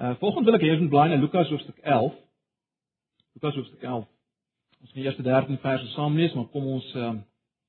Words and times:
Uh 0.00 0.14
volgende 0.16 0.48
wil 0.48 0.56
ek 0.56 0.62
hê 0.64 0.70
ons 0.72 0.80
moet 0.80 0.92
blaai 0.94 1.10
na 1.12 1.16
Lukas 1.20 1.50
hoofstuk 1.52 1.76
11. 1.84 2.14
Lukas 3.36 3.56
hoofstuk 3.58 3.82
11. 3.84 4.06
Ons 4.80 4.92
gaan 4.92 5.00
die 5.02 5.04
eerste 5.04 5.24
13 5.26 5.58
verse 5.60 5.88
saam 5.92 6.14
lees, 6.16 6.32
maar 6.32 6.46
kom 6.54 6.68
ons 6.72 6.86
uh 6.96 7.10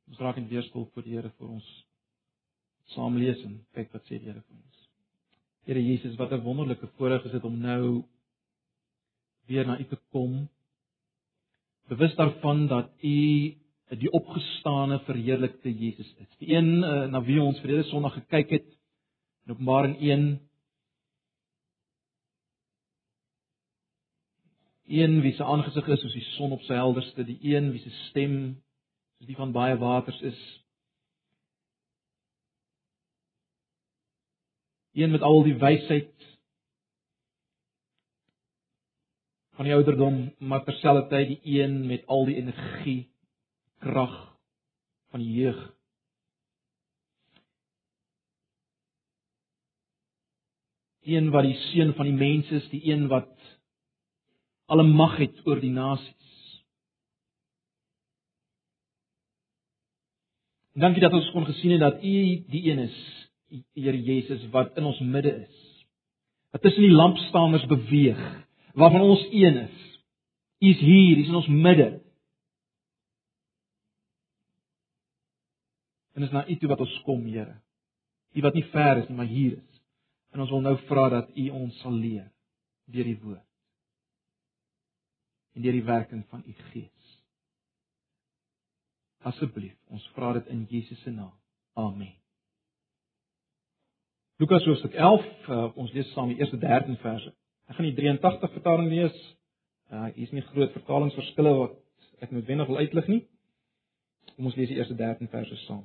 ons 0.08 0.20
raak 0.24 0.38
in 0.40 0.46
weer 0.48 0.64
stil 0.64 0.86
voor 0.94 1.04
die 1.04 1.18
Here 1.18 1.28
vir 1.28 1.50
ons 1.52 1.66
saam 2.94 3.18
lees 3.20 3.42
en 3.44 3.58
kyk 3.76 3.92
wat 3.92 4.08
sê 4.08 4.16
die 4.16 4.30
Here 4.30 4.40
vir 4.40 4.56
ons. 4.56 4.78
Here 5.68 5.84
Jesus, 5.84 6.16
wat 6.22 6.32
'n 6.32 6.40
wonderlike 6.46 6.88
voorreg 6.96 7.26
is 7.28 7.36
dit 7.36 7.44
om 7.44 7.58
nou 7.60 8.04
weer 9.52 9.68
na 9.68 9.76
U 9.80 9.84
te 9.84 10.00
kom. 10.16 10.48
Bewus 11.92 12.16
daarvan 12.16 12.68
dat 12.68 12.94
U 13.04 13.18
die 14.00 14.12
opgestane 14.12 15.02
verheerlikte 15.04 15.68
Jesus 15.68 16.16
is. 16.16 16.32
Die 16.40 16.56
een 16.56 16.80
uh, 16.80 17.12
na 17.12 17.24
wie 17.24 17.42
ons 17.42 17.60
vrede 17.60 17.84
Sondag 17.84 18.14
gekyk 18.14 18.50
het 18.50 18.68
in 19.46 19.52
Openbaring 19.52 20.00
1 20.00 20.40
een 24.92 25.22
wie 25.22 25.34
se 25.36 25.44
aangesig 25.44 25.88
is 25.88 26.02
soos 26.02 26.14
die 26.14 26.26
son 26.36 26.52
op 26.56 26.64
sy 26.68 26.76
helderste, 26.76 27.24
die 27.28 27.40
een 27.54 27.72
wie 27.72 27.82
se 27.84 27.92
stem 28.10 28.36
soos 29.18 29.30
die 29.30 29.38
van 29.38 29.54
baie 29.56 29.78
waters 29.80 30.20
is. 30.28 30.42
Een 34.98 35.12
met 35.12 35.24
al 35.24 35.44
die 35.48 35.56
wysheid 35.56 36.28
van 39.56 39.68
die 39.68 39.76
ouderdom, 39.76 40.18
maar 40.40 40.64
terselfdertyd 40.66 41.28
die 41.36 41.62
een 41.62 41.86
met 41.88 42.06
al 42.08 42.26
die 42.26 42.36
energie, 42.40 43.12
krag 43.84 44.16
van 45.12 45.22
die 45.22 45.32
jeug. 45.36 45.60
Een 51.02 51.30
wat 51.34 51.46
die 51.46 51.58
seun 51.70 51.94
van 51.98 52.10
die 52.10 52.18
mens 52.18 52.52
is, 52.52 52.68
die 52.74 52.84
een 52.92 53.08
wat 53.12 53.32
alle 54.72 54.84
mag 54.88 55.18
het 55.20 55.40
oor 55.48 55.60
die 55.60 55.74
nasies. 55.76 56.30
Dankie 60.80 61.04
dat 61.04 61.16
ons 61.18 61.28
kon 61.34 61.44
gesien 61.50 61.74
het 61.76 61.84
dat 61.84 62.00
U 62.00 62.14
die 62.54 62.64
een 62.70 62.86
is, 62.88 63.00
Here 63.76 64.00
Jesus 64.00 64.46
wat 64.54 64.78
in 64.80 64.86
ons 64.88 65.00
midde 65.04 65.34
is. 65.42 65.58
Wat 66.56 66.64
tussen 66.64 66.86
die 66.86 66.94
lampstanders 66.96 67.66
beweeg, 67.68 68.22
waarvan 68.80 69.04
ons 69.04 69.26
een 69.28 69.58
is. 69.66 69.82
U 70.64 70.70
is 70.70 70.80
hier, 70.80 71.18
U 71.18 71.26
is 71.26 71.34
in 71.34 71.40
ons 71.42 71.52
midde. 71.52 71.90
En 76.16 76.24
is 76.24 76.32
na 76.32 76.48
U 76.48 76.56
toe 76.56 76.72
wat 76.72 76.88
ons 76.88 76.96
kom, 77.04 77.28
Here. 77.28 77.60
U 78.32 78.48
wat 78.48 78.56
nie 78.56 78.68
ver 78.72 79.04
is 79.04 79.12
nie, 79.12 79.20
maar 79.20 79.28
hier 79.28 79.60
is. 79.60 79.84
En 80.32 80.48
ons 80.48 80.56
wil 80.56 80.64
nou 80.64 80.78
vra 80.88 81.10
dat 81.20 81.36
U 81.36 81.50
ons 81.60 81.84
sal 81.84 82.00
leer 82.00 82.30
deur 82.88 83.08
die 83.08 83.20
woord 83.20 83.51
en 85.54 85.62
deur 85.62 85.76
die 85.76 85.86
werking 85.88 86.24
van 86.30 86.44
u 86.46 86.54
Gees. 86.72 87.12
Asseblief, 89.22 89.76
ons 89.94 90.08
vra 90.16 90.34
dit 90.34 90.48
in 90.54 90.66
Jesus 90.70 91.02
se 91.02 91.12
naam. 91.14 91.34
Amen. 91.74 92.16
Lukas 94.42 94.66
hoofstuk 94.66 94.96
11, 94.98 95.28
uh, 95.48 95.68
ons 95.78 95.92
lees 95.94 96.10
saam 96.16 96.32
die 96.32 96.40
eerste 96.42 96.58
13 96.58 96.98
verse. 97.04 97.30
Ek 97.70 97.78
gaan 97.78 97.88
die 97.88 97.96
83 97.96 98.52
vertaling 98.58 98.90
lees. 98.90 99.18
Uh 99.92 100.08
hier 100.16 100.26
is 100.26 100.34
nie 100.34 100.44
groot 100.50 100.72
vertalingsverskille 100.74 101.52
wat 101.60 101.78
ek 102.26 102.34
noodwendig 102.34 102.70
wil 102.72 102.82
uitlig 102.82 103.08
nie. 103.12 103.22
Kom 104.34 104.50
ons 104.50 104.58
lees 104.58 104.72
die 104.72 104.80
eerste 104.80 104.98
13 104.98 105.30
verse 105.32 105.58
saam. 105.68 105.84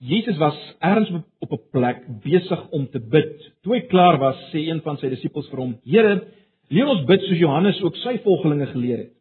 Jesus 0.00 0.36
was 0.40 0.56
ergens 0.80 1.24
op 1.38 1.52
'n 1.52 1.62
plek 1.70 2.04
besig 2.22 2.68
om 2.70 2.88
te 2.90 3.00
bid. 3.00 3.52
Toe 3.62 3.74
hy 3.74 3.80
klaar 3.86 4.18
was, 4.18 4.36
sê 4.52 4.68
een 4.68 4.80
van 4.82 4.96
sy 4.96 5.08
disippels 5.08 5.48
vir 5.50 5.58
hom: 5.58 5.78
"Here, 5.84 6.32
Leer 6.70 6.86
ons 6.86 7.02
bid 7.06 7.24
soos 7.26 7.40
Johannes 7.40 7.80
ook 7.82 7.96
sy 7.98 8.16
volgelinge 8.24 8.68
geleer 8.70 9.02
het. 9.04 9.14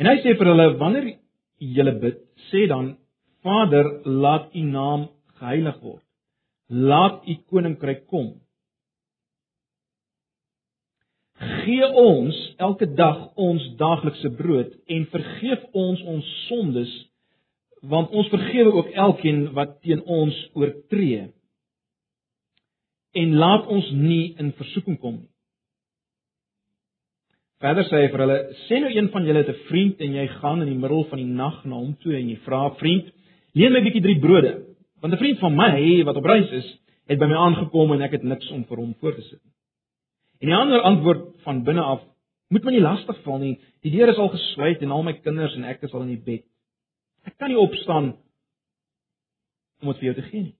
En 0.00 0.08
hy 0.08 0.16
sê 0.22 0.32
vir 0.36 0.50
hulle 0.52 0.70
wanneer 0.80 1.10
julle 1.76 1.92
bid, 2.00 2.22
sê 2.50 2.64
dan 2.70 2.94
Vader, 3.44 3.86
laat 4.04 4.48
U 4.56 4.64
naam 4.64 5.06
geheilig 5.38 5.76
word. 5.84 6.02
Laat 6.68 7.28
U 7.28 7.36
koninkryk 7.52 8.06
kom. 8.10 8.32
Gee 11.36 11.88
ons 12.00 12.36
elke 12.64 12.88
dag 12.96 13.20
ons 13.36 13.64
daaglikse 13.76 14.32
brood 14.38 14.72
en 14.88 15.04
vergeef 15.12 15.68
ons 15.76 16.02
ons 16.08 16.32
sondes 16.46 16.92
want 17.86 18.10
ons 18.16 18.32
vergewe 18.32 18.72
ook 18.80 18.94
elkeen 18.96 19.42
wat 19.54 19.76
teen 19.84 20.00
ons 20.02 20.36
oortree. 20.56 21.26
En 23.12 23.34
laat 23.36 23.68
ons 23.70 23.90
nie 23.92 24.32
in 24.40 24.54
versoeking 24.56 24.96
kom 24.98 25.20
nie. 25.20 25.35
Verder 27.66 27.82
sê 27.88 27.98
hy 28.04 28.10
vir 28.12 28.22
hulle: 28.22 28.38
"Sê 28.68 28.76
nou 28.78 28.90
een 28.94 29.08
van 29.10 29.24
julle 29.26 29.42
het 29.42 29.48
'n 29.50 29.62
vriend 29.66 30.00
en 30.00 30.12
jy 30.14 30.26
gaan 30.38 30.62
in 30.62 30.68
die 30.68 30.78
middel 30.78 31.02
van 31.10 31.18
die 31.18 31.32
nag 31.42 31.64
na 31.64 31.74
hom 31.74 31.96
toe 31.98 32.14
en 32.14 32.28
jy 32.28 32.36
vra: 32.46 32.70
"Vriend, 32.78 33.06
leen 33.54 33.72
my 33.72 33.80
bietjie 33.80 34.02
drie 34.02 34.20
brode, 34.20 34.52
want 35.00 35.12
'n 35.12 35.18
vriend 35.18 35.38
van 35.38 35.56
my 35.56 36.04
wat 36.04 36.16
op 36.16 36.24
reis 36.24 36.50
is, 36.50 36.78
het 37.08 37.18
by 37.18 37.26
my 37.26 37.34
aangekom 37.34 37.92
en 37.92 38.02
ek 38.02 38.12
het 38.12 38.22
niks 38.22 38.50
om 38.50 38.64
vir 38.64 38.76
hom 38.76 38.94
voor 39.00 39.14
te 39.14 39.22
sit 39.22 39.40
nie." 39.44 39.52
En 40.40 40.46
die 40.48 40.54
ander 40.54 40.80
antwoord 40.80 41.42
van 41.42 41.64
binne 41.64 41.82
af: 41.82 42.00
"Moet 42.50 42.64
my 42.64 42.70
nie 42.70 42.80
lastig 42.80 43.18
val 43.24 43.38
nie. 43.38 43.58
Die 43.82 43.90
deur 43.90 44.08
is 44.08 44.18
al 44.18 44.28
gesluit 44.28 44.82
en 44.82 44.90
al 44.90 45.02
my 45.02 45.12
kinders 45.12 45.56
en 45.56 45.64
ek 45.64 45.82
is 45.82 45.92
al 45.92 46.02
in 46.02 46.14
die 46.14 46.24
bed. 46.24 46.44
Ek 47.26 47.36
kan 47.36 47.48
nie 47.48 47.58
opstaan 47.58 48.14
om 49.82 49.88
dit 49.88 49.98
vir 49.98 50.04
jou 50.04 50.14
te 50.14 50.30
gee 50.30 50.42
nie." 50.42 50.54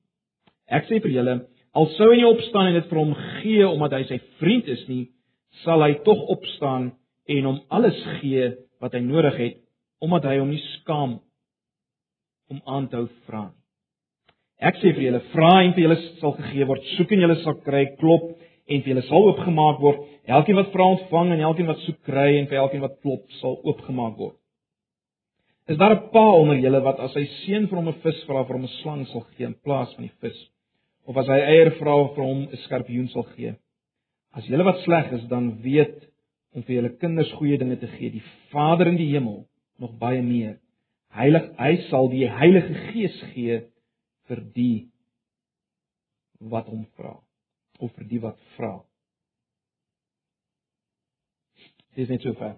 Ek 0.69 0.87
sê 0.87 1.01
vir 1.01 1.11
julle, 1.11 1.47
al 1.73 1.87
sou 1.87 2.11
hy 2.11 2.17
nie 2.17 2.27
opstaan 2.27 2.67
en 2.67 2.75
dit 2.75 2.91
vir 2.91 2.99
hom 2.99 3.15
gee 3.15 3.69
omdat 3.69 3.93
hy 3.93 4.03
sy 4.05 4.21
vriend 4.39 4.67
is 4.67 4.89
nie, 4.89 5.09
sal 5.65 5.83
hy 5.83 5.93
tog 6.05 6.21
opstaan 6.37 6.91
en 7.29 7.45
hom 7.45 7.61
alles 7.69 7.99
gee 8.21 8.51
wat 8.81 8.95
hy 8.95 9.03
nodig 9.05 9.37
het 9.37 9.63
omdat 10.05 10.29
hy 10.29 10.39
hom 10.39 10.51
nie 10.53 10.63
skaam 10.77 11.19
om 12.53 12.59
aan 12.67 12.89
te 12.89 12.97
hou 12.97 13.09
vra 13.27 13.47
nie. 13.49 13.63
Ek 14.57 14.79
sê 14.81 14.95
vir 14.97 15.05
julle, 15.11 15.21
vra 15.35 15.51
en 15.67 15.75
vir 15.77 15.85
julle 15.85 15.97
sal 16.21 16.33
gegee 16.39 16.65
word, 16.69 16.85
soek 16.97 17.11
en 17.13 17.23
julle 17.27 17.37
sal 17.43 17.59
kry, 17.67 17.83
klop 18.01 18.31
en 18.67 18.83
vir 18.83 18.93
julle 18.95 19.05
sal 19.05 19.29
oopgemaak 19.29 19.83
word. 19.83 20.07
Elkeen 20.39 20.57
wat 20.57 20.73
vra 20.73 20.87
ontvang 20.95 21.35
en 21.35 21.45
elkeen 21.51 21.69
wat 21.69 21.83
soek 21.85 21.99
kry 22.09 22.31
en 22.39 22.49
vir 22.49 22.63
elkeen 22.63 22.85
wat 22.85 22.97
klop 23.05 23.27
sal 23.43 23.59
oopgemaak 23.69 24.17
word. 24.17 24.39
Is 25.69 25.77
daar 25.77 25.95
'n 25.97 26.09
pa 26.13 26.27
onder 26.41 26.57
julle 26.57 26.81
wat 26.81 27.01
as 27.01 27.13
sy 27.13 27.25
seun 27.45 27.69
vir 27.69 27.77
hom 27.77 27.89
'n 27.89 28.01
vis 28.05 28.25
vra 28.25 28.45
vir 28.45 28.57
hom 28.57 28.65
'n 28.65 28.77
slang 28.81 29.07
sal 29.07 29.27
gee 29.37 29.47
in 29.47 29.55
plaas 29.65 29.93
van 29.95 30.05
die 30.07 30.17
vis? 30.21 30.39
Of 31.07 31.17
as 31.17 31.27
hy 31.27 31.41
eier 31.41 31.71
vra 31.79 31.95
vir 32.15 32.25
hom 32.25 32.49
'n 32.49 32.57
skorpioen 32.65 33.09
sal 33.09 33.27
gee? 33.37 33.57
As 34.37 34.49
julle 34.51 34.67
wat 34.67 34.83
sleg 34.85 35.13
is, 35.17 35.25
dan 35.31 35.55
weet 35.65 36.03
om 36.57 36.65
vir 36.65 36.79
julle 36.79 36.93
kinders 37.01 37.33
goeie 37.39 37.57
dinge 37.61 37.79
te 37.81 37.89
gee, 37.97 38.13
die 38.13 38.25
Vader 38.53 38.91
in 38.91 38.99
die 39.01 39.09
hemel 39.15 39.45
nog 39.81 39.97
baie 40.01 40.23
meer. 40.25 40.59
Heilig, 41.17 41.49
hy 41.57 41.73
sal 41.89 42.11
die 42.13 42.27
Heilige 42.29 42.75
Gees 42.91 43.17
gee 43.33 43.63
vir 44.29 44.43
die 44.57 44.89
wat 46.53 46.69
hom 46.69 46.85
vra 46.99 47.17
of 47.81 47.93
vir 47.97 48.09
die 48.09 48.21
wat 48.21 48.39
vra. 48.57 48.75
Dit 51.97 52.05
is 52.05 52.13
net 52.13 52.25
so 52.25 52.37
ver. 52.37 52.57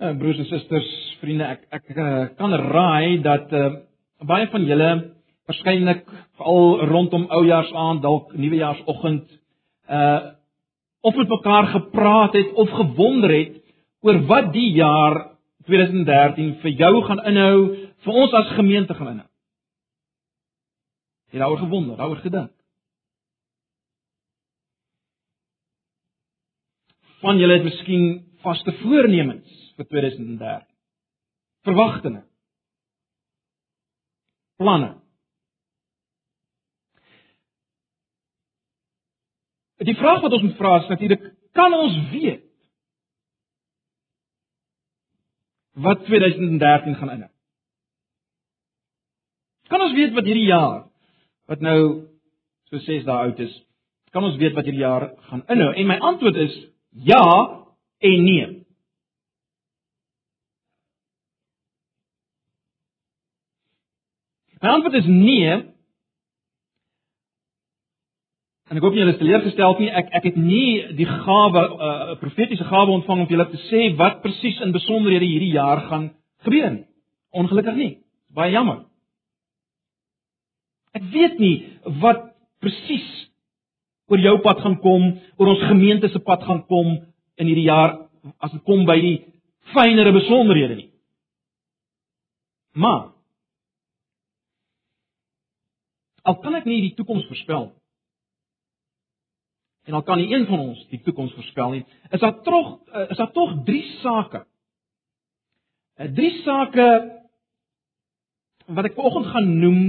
Uh, 0.00 0.14
broers 0.18 0.40
en 0.40 0.48
susters, 0.48 0.90
vriende, 1.20 1.46
ek 1.46 1.66
ek 1.76 1.90
uh, 1.94 2.10
kan 2.38 2.54
raai 2.72 3.20
dat 3.22 3.52
uh, 3.54 3.66
baie 4.26 4.48
van 4.50 4.64
julle 4.66 4.90
waarskynlik 5.50 6.04
veral 6.38 6.84
rondom 6.90 7.26
oujaarsaand, 7.28 8.02
dalk 8.02 8.34
nuwejaarsoggend 8.36 9.26
uh 9.88 10.38
of 11.02 11.14
met 11.16 11.28
mekaar 11.28 11.66
gepraat 11.66 12.32
het 12.32 12.52
of 12.52 12.70
gewonder 12.70 13.30
het 13.32 13.54
oor 14.04 14.18
wat 14.28 14.50
die 14.52 14.72
jaar 14.76 15.14
2013 15.64 16.58
vir 16.60 16.70
jou 16.76 16.90
gaan 17.06 17.22
inhou, 17.24 17.56
vir 18.04 18.18
ons 18.22 18.34
as 18.36 18.52
gemeente 18.58 18.94
gaan 18.94 19.08
inhou. 19.14 19.28
Het 21.32 21.40
daaroor 21.40 21.62
gewonder, 21.62 21.96
daaroor 21.96 22.20
gedink. 22.20 22.52
Van 27.24 27.40
julle 27.40 27.56
het 27.56 27.64
miskien 27.64 28.06
vaste 28.44 28.76
voornemens 28.82 29.72
vir 29.76 29.88
2013. 29.88 30.66
Verwagtinge. 31.64 32.26
Planne. 34.60 34.98
Die 39.80 39.96
vraag 39.96 40.20
wat 40.20 40.32
ons 40.36 40.42
moet 40.44 40.58
vra 40.58 40.76
is 40.82 40.88
natuurlik, 40.92 41.22
kan 41.56 41.72
ons 41.72 41.96
weet 42.10 42.44
wat 45.80 46.04
2013 46.04 46.98
gaan 47.00 47.12
inhou? 47.14 47.30
Kan 49.72 49.80
ons 49.80 49.96
weet 49.96 50.12
wat 50.12 50.28
hierdie 50.28 50.50
jaar 50.50 50.84
wat 51.48 51.64
nou 51.64 51.80
so 52.68 52.78
6 52.84 53.06
dae 53.08 53.26
oud 53.26 53.40
is, 53.42 53.54
kan 54.12 54.26
ons 54.26 54.36
weet 54.38 54.54
wat 54.58 54.68
hierdie 54.68 54.84
jaar 54.84 55.08
gaan 55.30 55.46
inhou? 55.48 55.72
En 55.72 55.88
my 55.88 55.96
antwoord 56.12 56.36
is 56.44 56.56
ja 56.90 57.24
en 58.04 58.24
nee. 58.24 58.48
My 64.60 64.76
antwoord 64.76 65.00
is 65.00 65.08
nee 65.08 65.56
En 68.70 68.78
ek 68.78 68.84
hoop 68.84 68.94
nie 68.94 69.02
julle 69.02 69.16
is 69.16 69.18
teleurgesteld 69.18 69.80
nie. 69.82 69.88
Ek 69.90 70.12
ek 70.14 70.26
het 70.28 70.36
nie 70.38 70.94
die 70.94 71.06
gawe 71.08 71.62
'n 71.62 71.72
uh, 71.86 72.18
profetiese 72.20 72.64
gawe 72.64 72.90
ontvang 72.90 73.24
om 73.24 73.26
julle 73.26 73.48
te 73.50 73.58
sê 73.66 73.96
wat 73.98 74.22
presies 74.22 74.60
in 74.62 74.72
besonderhede 74.72 75.26
hierdie 75.26 75.56
jaar 75.56 75.80
gaan 75.90 76.12
gebeur 76.46 76.70
nie. 76.70 76.86
Ongelukkig 77.34 77.74
nie. 77.74 77.98
Baie 78.30 78.52
jammer. 78.52 78.84
Ek 80.94 81.02
weet 81.02 81.38
nie 81.38 81.66
wat 81.98 82.30
presies 82.62 83.08
oor 84.06 84.18
jou 84.18 84.38
pad 84.38 84.60
gaan 84.60 84.78
kom, 84.78 85.18
oor 85.38 85.48
ons 85.48 85.66
gemeente 85.66 86.08
se 86.08 86.18
pad 86.18 86.42
gaan 86.42 86.62
kom 86.66 86.94
in 87.38 87.46
hierdie 87.46 87.66
jaar 87.66 88.06
as 88.38 88.52
dit 88.52 88.62
kom 88.62 88.86
by 88.86 89.00
die 89.00 89.16
fynere 89.74 90.12
besonderhede 90.12 90.76
nie. 90.76 90.90
Maar 92.74 93.10
al 96.22 96.38
kan 96.38 96.54
ek 96.54 96.66
nie 96.70 96.80
die 96.86 96.94
toekoms 96.94 97.26
voorspel 97.26 97.72
en 99.90 99.96
al 99.98 100.06
kan 100.06 100.20
nie 100.22 100.30
een 100.30 100.46
van 100.46 100.60
ons 100.62 100.82
die 100.92 101.00
toekoms 101.02 101.32
voorspel 101.34 101.72
nie, 101.74 101.82
is 102.14 102.22
daar 102.22 102.36
tog 102.46 102.76
is 103.10 103.18
daar 103.18 103.32
tog 103.34 103.56
drie 103.66 103.82
sake. 103.98 104.44
Eh, 105.98 106.12
drie 106.14 106.30
sake 106.44 106.86
wat 108.70 108.86
ek 108.86 108.94
vanoggend 108.94 109.32
gaan 109.34 109.50
noem 109.58 109.82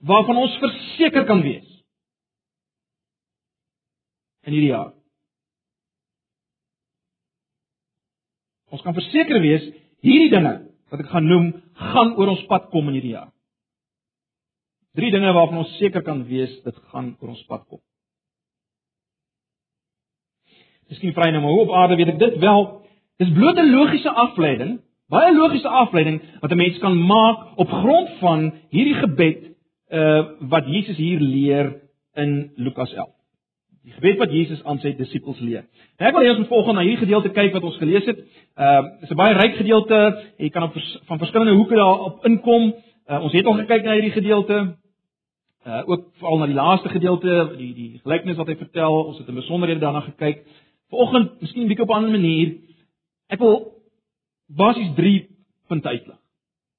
waarvan 0.00 0.40
ons 0.46 0.56
verseker 0.62 1.28
kan 1.28 1.44
wees 1.44 1.68
in 4.48 4.56
hierdie 4.56 4.72
jaar. 4.72 4.92
Ons 8.72 8.82
kan 8.82 8.96
verseker 8.96 9.44
wees 9.44 9.68
hierdie 10.04 10.32
dinge 10.32 10.56
wat 10.88 11.04
ek 11.04 11.12
gaan 11.12 11.28
noem 11.28 11.50
gaan 11.92 12.16
oor 12.16 12.32
ons 12.32 12.46
pad 12.48 12.70
kom 12.72 12.88
in 12.88 12.96
hierdie 12.96 13.16
jaar. 13.18 13.32
Drie 14.96 15.12
dinge 15.12 15.36
waarvan 15.36 15.66
ons 15.66 15.76
seker 15.76 16.04
kan 16.06 16.24
wees 16.28 16.62
dit 16.64 16.86
gaan 16.92 17.12
oor 17.20 17.36
ons 17.36 17.44
pad 17.50 17.68
kom. 17.68 17.84
Miskien 20.88 21.14
vra 21.16 21.28
jy 21.28 21.34
nou 21.36 21.42
maar 21.44 21.56
hoe 21.56 21.64
op 21.66 21.72
aarde 21.72 21.96
weet 21.96 22.12
ek 22.14 22.18
dit 22.18 22.38
wel? 22.42 22.64
Dis 23.22 23.32
bloot 23.32 23.58
'n 23.58 23.70
logiese 23.70 24.10
afleiding, 24.10 24.80
baie 25.08 25.34
logiese 25.34 25.68
afleiding 25.68 26.20
wat 26.40 26.50
'n 26.50 26.56
mens 26.56 26.78
kan 26.78 27.06
maak 27.06 27.58
op 27.58 27.70
grond 27.70 28.10
van 28.20 28.52
hierdie 28.70 28.94
gebed 28.94 29.50
uh 29.90 30.22
wat 30.40 30.66
Jesus 30.66 30.96
hier 30.96 31.20
leer 31.20 31.80
in 32.14 32.52
Lukas 32.56 32.92
11. 32.92 33.08
Die 33.84 33.92
gebed 33.92 34.18
wat 34.18 34.32
Jesus 34.32 34.64
aan 34.64 34.78
sy 34.78 34.94
disippels 34.96 35.40
leer. 35.40 35.64
Nou 35.98 36.08
ek 36.10 36.16
wil 36.16 36.24
eers 36.24 36.48
volgens 36.48 36.74
na 36.74 36.80
hierdie 36.80 37.04
gedeelte 37.04 37.28
kyk 37.28 37.52
wat 37.52 37.62
ons 37.62 37.76
gelees 37.76 38.04
het. 38.04 38.18
Uh, 38.56 38.82
dis 39.00 39.10
'n 39.10 39.16
baie 39.16 39.34
ryk 39.34 39.56
gedeelte. 39.56 40.22
Jy 40.38 40.48
kan 40.48 40.62
op 40.62 40.72
vers, 40.72 40.98
van 41.04 41.18
verskillende 41.18 41.54
hoeke 41.54 41.74
daarop 41.74 42.24
inkom. 42.24 42.74
Uh, 43.08 43.22
ons 43.22 43.32
het 43.32 43.46
al 43.46 43.60
gekyk 43.60 43.84
na 43.84 43.92
hierdie 43.92 44.16
gedeelte 44.16 44.76
uh 45.66 45.82
ook 45.88 46.02
veral 46.20 46.38
na 46.38 46.46
die 46.46 46.54
laaste 46.54 46.88
gedeelte, 46.88 47.54
die 47.56 47.74
die 47.74 48.00
gelykenis 48.02 48.36
wat 48.36 48.50
hy 48.52 48.56
vertel, 48.60 48.98
ons 49.04 49.18
het 49.18 49.28
in 49.28 49.38
besonderhede 49.38 49.80
daarna 49.80 50.02
gekyk. 50.04 50.42
Vanoggend, 50.94 51.40
miskien 51.40 51.64
'n 51.64 51.68
bietjie 51.68 51.84
op 51.84 51.90
'n 51.90 51.98
ander 51.98 52.10
manier. 52.10 52.54
Ek 53.28 53.38
wil 53.38 53.72
basies 54.46 54.94
3 54.94 55.28
punte 55.68 55.88
uitlig. 55.88 56.18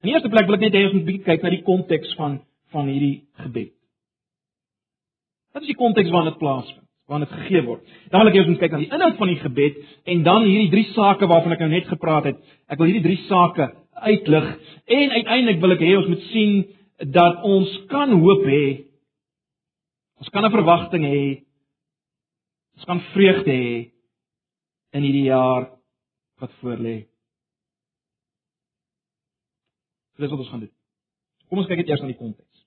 In 0.02 0.10
die 0.10 0.14
eerste 0.14 0.30
plek 0.30 0.46
wil 0.46 0.56
ek 0.56 0.62
net 0.62 0.74
hê 0.74 0.86
ons 0.86 0.94
moet 0.94 1.06
bietjie 1.06 1.26
kyk 1.26 1.44
na 1.44 1.50
die 1.50 1.64
konteks 1.64 2.16
van 2.16 2.42
van 2.72 2.88
hierdie 2.88 3.24
gebed. 3.34 3.74
Wat 5.54 5.62
is 5.62 5.68
die 5.68 5.80
konteks 5.80 6.10
waarin 6.10 6.32
dit 6.32 6.40
plaasvind? 6.40 6.88
Waarin 7.08 7.28
dit 7.28 7.38
gegee 7.40 7.64
word? 7.64 7.82
Dan 8.10 8.20
wil 8.20 8.30
ek 8.30 8.36
eers 8.36 8.48
moet 8.48 8.60
kyk 8.60 8.72
na 8.72 8.78
die 8.78 8.92
inhoud 8.92 9.18
van 9.18 9.28
die 9.28 9.40
gebed 9.40 9.76
en 10.06 10.24
dan 10.24 10.44
hierdie 10.44 10.72
drie 10.72 10.88
sake 10.94 11.28
waarvan 11.28 11.52
ek 11.52 11.60
nou 11.60 11.70
net 11.70 11.88
gepraat 11.88 12.26
het. 12.26 12.38
Ek 12.68 12.78
wil 12.78 12.88
hierdie 12.88 13.04
drie 13.04 13.22
sake 13.28 13.72
uitlig 13.94 14.48
en 14.86 15.10
uiteindelik 15.12 15.62
wil 15.62 15.72
ek 15.72 15.80
hê 15.86 15.98
ons 15.98 16.08
moet 16.08 16.26
sien 16.32 16.66
dat 17.12 17.44
ons 17.44 17.86
kan 17.88 18.12
hoop 18.12 18.46
hê. 18.46 18.86
Ons 20.20 20.30
kan 20.30 20.46
'n 20.46 20.52
verwagting 20.52 21.04
hê. 21.04 21.42
Ons 22.76 22.86
kan 22.86 23.00
vreugde 23.14 23.52
hê 23.52 23.95
in 24.96 25.04
hierdie 25.04 25.28
jaar 25.28 25.70
wat 26.40 26.54
voorlê. 26.62 26.96
Dis 30.16 30.32
wat 30.32 30.40
ons 30.40 30.50
gaan 30.50 30.64
doen. 30.64 30.74
Kom 31.50 31.60
ons 31.62 31.68
kyk 31.68 31.84
net 31.84 31.92
eers 31.92 32.04
na 32.04 32.12
die 32.12 32.20
konteks. 32.20 32.64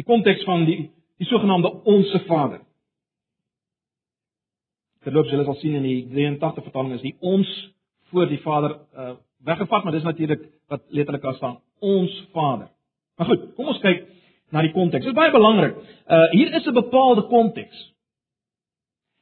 Die 0.00 0.06
konteks 0.08 0.44
van 0.48 0.64
die 0.68 0.80
die 1.20 1.28
sogenaamde 1.28 1.68
onsse 1.84 2.22
Vader. 2.24 2.62
Terloops, 5.04 5.28
julle 5.32 5.44
sal 5.44 5.58
sien 5.60 5.76
in 5.76 5.84
die 5.84 5.98
83 6.08 6.64
vertaling 6.64 6.94
is 6.96 7.04
die 7.04 7.12
ons 7.20 7.50
voor 8.08 8.28
die 8.28 8.40
Vader 8.40 8.78
uh, 8.96 9.12
weggevat, 9.44 9.84
maar 9.84 9.92
dis 9.92 10.06
natuurlik 10.06 10.46
wat 10.72 10.86
letterlik 10.88 11.26
daar 11.26 11.36
staan, 11.36 11.58
ons 11.84 12.14
Vader. 12.32 12.70
Maar 13.20 13.28
goed, 13.28 13.44
kom 13.56 13.68
ons 13.72 13.82
kyk 13.84 14.06
na 14.48 14.64
die 14.64 14.72
konteks. 14.72 15.04
Dit 15.04 15.12
is 15.12 15.18
baie 15.18 15.32
belangrik. 15.34 15.76
Uh 16.08 16.26
hier 16.32 16.54
is 16.56 16.66
'n 16.66 16.74
bepaalde 16.74 17.26
konteks. 17.28 17.90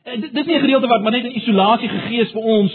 Uh, 0.09 0.21
dis 0.21 0.47
nie 0.47 0.57
'n 0.57 0.61
gedeelte 0.61 0.87
wat 0.87 1.03
maar 1.03 1.13
net 1.13 1.25
in 1.25 1.37
isolasie 1.37 1.89
gegee 1.89 2.21
is 2.21 2.33
vir 2.33 2.43
ons 2.43 2.75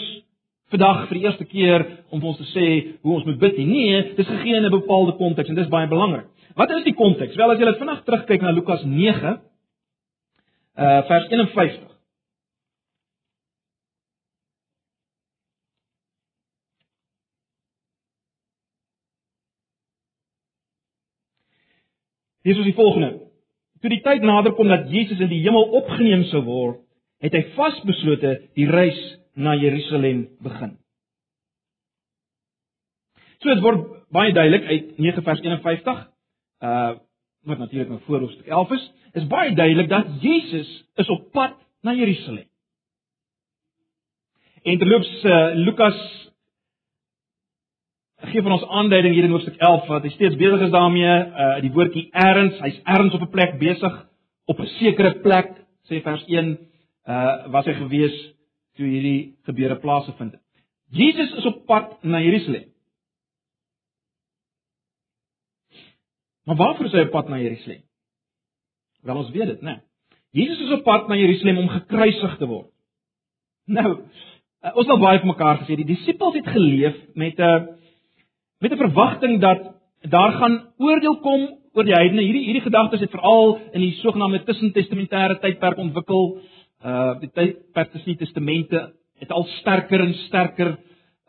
vandag 0.69 1.07
vir 1.07 1.17
die 1.17 1.25
eerste 1.25 1.45
keer 1.45 1.85
om 2.09 2.19
vir 2.19 2.27
ons 2.27 2.37
te 2.37 2.49
sê 2.53 2.67
hoe 3.01 3.13
ons 3.13 3.25
moet 3.25 3.39
bid 3.39 3.57
nie. 3.57 3.65
Nee, 3.65 4.13
dis 4.15 4.27
gegee 4.27 4.55
in 4.55 4.65
'n 4.65 4.71
bepaalde 4.71 5.17
konteks 5.17 5.49
en 5.49 5.55
dis 5.55 5.67
baie 5.67 5.87
belangrik. 5.87 6.25
Wat 6.55 6.69
is 6.69 6.83
die 6.83 6.93
konteks? 6.93 7.35
Wel 7.35 7.51
as 7.51 7.59
jy 7.59 7.73
vanaand 7.77 8.05
terugkyk 8.05 8.41
na 8.41 8.51
Lukas 8.51 8.83
9 8.83 9.39
uh 10.77 11.01
vers 11.07 11.27
51 11.29 11.91
Hier 22.43 22.57
is 22.57 22.63
die 22.63 22.73
volgende. 22.73 23.21
Toe 23.79 23.89
die 23.89 24.01
tyd 24.01 24.21
nader 24.21 24.51
kom 24.53 24.67
dat 24.67 24.89
Jesus 24.91 25.19
in 25.19 25.29
die 25.29 25.41
hemel 25.45 25.63
opgeneem 25.79 26.25
sou 26.27 26.41
word, 26.43 26.81
het 27.23 27.35
hy 27.37 27.43
vasbeslote 27.55 28.33
die 28.57 28.67
reis 28.69 28.99
na 29.39 29.55
Jerusalem 29.55 30.25
begin. 30.43 30.75
So 33.39 33.51
dit 33.51 33.63
word 33.63 33.87
baie 34.13 34.33
duidelik 34.35 34.67
uit 34.69 34.99
9 35.01 35.23
vers 35.23 35.43
51. 35.47 36.05
Uh 36.63 36.93
wat 37.43 37.57
natuurlik 37.59 37.89
nou 37.89 37.99
voor 38.05 38.21
hoofstuk 38.23 38.47
11 38.47 38.69
is, 38.71 38.83
is 39.19 39.25
baie 39.27 39.51
duidelik 39.55 39.89
dat 39.89 40.05
Jesus 40.23 40.69
is 40.95 41.09
op 41.11 41.25
pad 41.35 41.57
na 41.81 41.91
Jerusalem. 41.91 42.45
En 44.63 44.77
terloops 44.79 45.23
uh, 45.23 45.49
Lukas 45.53 45.97
gee 48.31 48.41
vir 48.45 48.55
ons 48.55 48.63
aanduiding 48.63 49.17
hier 49.17 49.27
in 49.27 49.35
hoofstuk 49.35 49.57
11 49.59 49.89
wat 49.91 50.07
hy 50.07 50.13
steeds 50.13 50.39
besig 50.39 50.63
is 50.69 50.71
daarmee, 50.71 51.17
uh 51.43 51.57
die 51.65 51.71
woordjie 51.75 52.05
erns, 52.15 52.61
hy's 52.63 52.79
erns 52.95 53.17
op 53.17 53.25
'n 53.27 53.33
plek 53.35 53.57
besig 53.59 53.97
op 54.47 54.59
'n 54.59 54.71
sekere 54.79 55.19
plek, 55.25 55.51
sê 55.89 55.99
vers 55.99 56.23
1, 56.27 56.55
uh 57.07 57.51
was 57.51 57.65
hy 57.65 57.73
gewees 57.73 58.15
toe 58.77 58.87
hierdie 58.87 59.35
gebeure 59.45 59.79
plaasgevind 59.79 60.37
het. 60.37 60.41
Jesus 60.93 61.33
is 61.37 61.45
op 61.45 61.65
pad 61.65 62.03
na 62.03 62.21
Jerusalem. 62.21 62.69
Maar 66.43 66.55
waarvoor 66.55 66.85
is 66.85 66.95
hy 66.95 67.05
op 67.07 67.11
pad 67.15 67.29
na 67.29 67.39
Jerusalem? 67.41 67.83
Wel 69.03 69.19
ons 69.19 69.31
weet 69.31 69.51
dit, 69.51 69.61
né? 69.61 69.81
Jesus 70.31 70.59
is 70.59 70.71
op 70.71 70.83
pad 70.83 71.07
na 71.07 71.15
Jerusalem 71.15 71.57
om 71.57 71.69
gekruisig 71.69 72.37
te 72.37 72.47
word. 72.49 72.69
Nou, 73.65 73.89
uh, 73.93 74.71
ons 74.73 74.87
het 74.87 74.95
al 74.95 75.01
baie 75.03 75.19
vir 75.21 75.29
mekaar 75.29 75.61
gesê, 75.61 75.77
die 75.79 75.87
disippels 75.87 76.35
het 76.39 76.47
geleef 76.51 76.97
met 77.15 77.39
'n 77.39 77.41
uh, 77.41 77.67
met 78.63 78.71
'n 78.71 78.83
verwagting 78.85 79.41
dat 79.41 79.73
daar 80.01 80.31
gaan 80.31 80.73
oordeel 80.77 81.19
kom 81.19 81.41
oor 81.73 81.83
die 81.83 81.93
heidene. 81.93 82.21
Hierdie 82.21 82.43
hierdie 82.45 82.65
gedagtes 82.65 82.99
het 82.99 83.11
veral 83.11 83.59
in 83.71 83.81
die 83.81 83.93
sogenaamde 84.01 84.43
tussentestamentêre 84.43 85.39
tydperk 85.39 85.77
ontwikkel. 85.77 86.41
Die 87.21 87.29
tydperk 87.31 87.91
tussen 87.91 88.11
die 88.11 88.19
testamente 88.25 88.93
het 89.21 89.31
al 89.31 89.45
sterker 89.59 90.01
en 90.03 90.13
sterker 90.27 90.77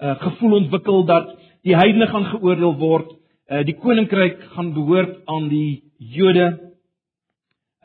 uh 0.03 0.17
gevoel 0.21 0.57
ontwikkel 0.59 1.05
dat 1.07 1.35
die 1.63 1.77
heidene 1.77 2.07
gaan 2.11 2.25
geoordeel 2.33 2.75
word. 2.81 3.13
Uh 3.49 3.63
die 3.65 3.77
koninkryk 3.79 4.43
gaan 4.57 4.73
behoort 4.75 5.21
aan 5.31 5.49
die 5.49 5.83
Jode. 5.99 6.49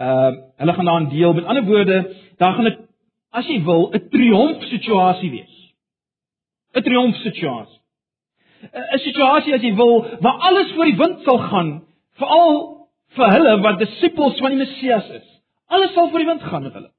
Uh 0.01 0.31
hulle 0.57 0.73
gaan 0.73 0.85
daaraan 0.85 1.09
deel. 1.09 1.33
Met 1.33 1.45
ander 1.45 1.65
woorde, 1.65 2.15
daar 2.37 2.53
gaan 2.53 2.67
'n 2.67 2.77
as 3.31 3.47
jy 3.47 3.63
wil, 3.63 3.91
'n 3.93 4.09
triomf 4.09 4.63
situasie 4.63 5.31
wees. 5.31 5.73
'n 6.73 6.81
Triomf 6.81 7.15
situasie. 7.15 7.79
'n 8.93 8.99
situasie 8.99 9.53
as 9.53 9.61
jy 9.61 9.75
wil 9.75 10.05
waar 10.19 10.39
alles 10.49 10.73
voor 10.73 10.85
die 10.85 10.97
wind 10.97 11.21
sal 11.23 11.37
gaan, 11.37 11.83
veral 12.17 12.87
vir 13.15 13.31
hulle 13.31 13.59
wat 13.61 13.79
disippels 13.79 14.39
van 14.39 14.49
die 14.49 14.59
Messias 14.65 15.09
is. 15.09 15.27
Alles 15.67 15.93
sal 15.93 16.09
voor 16.09 16.19
die 16.19 16.27
wind 16.27 16.41
gaan 16.41 16.63
met 16.63 16.73
hulle. 16.73 16.91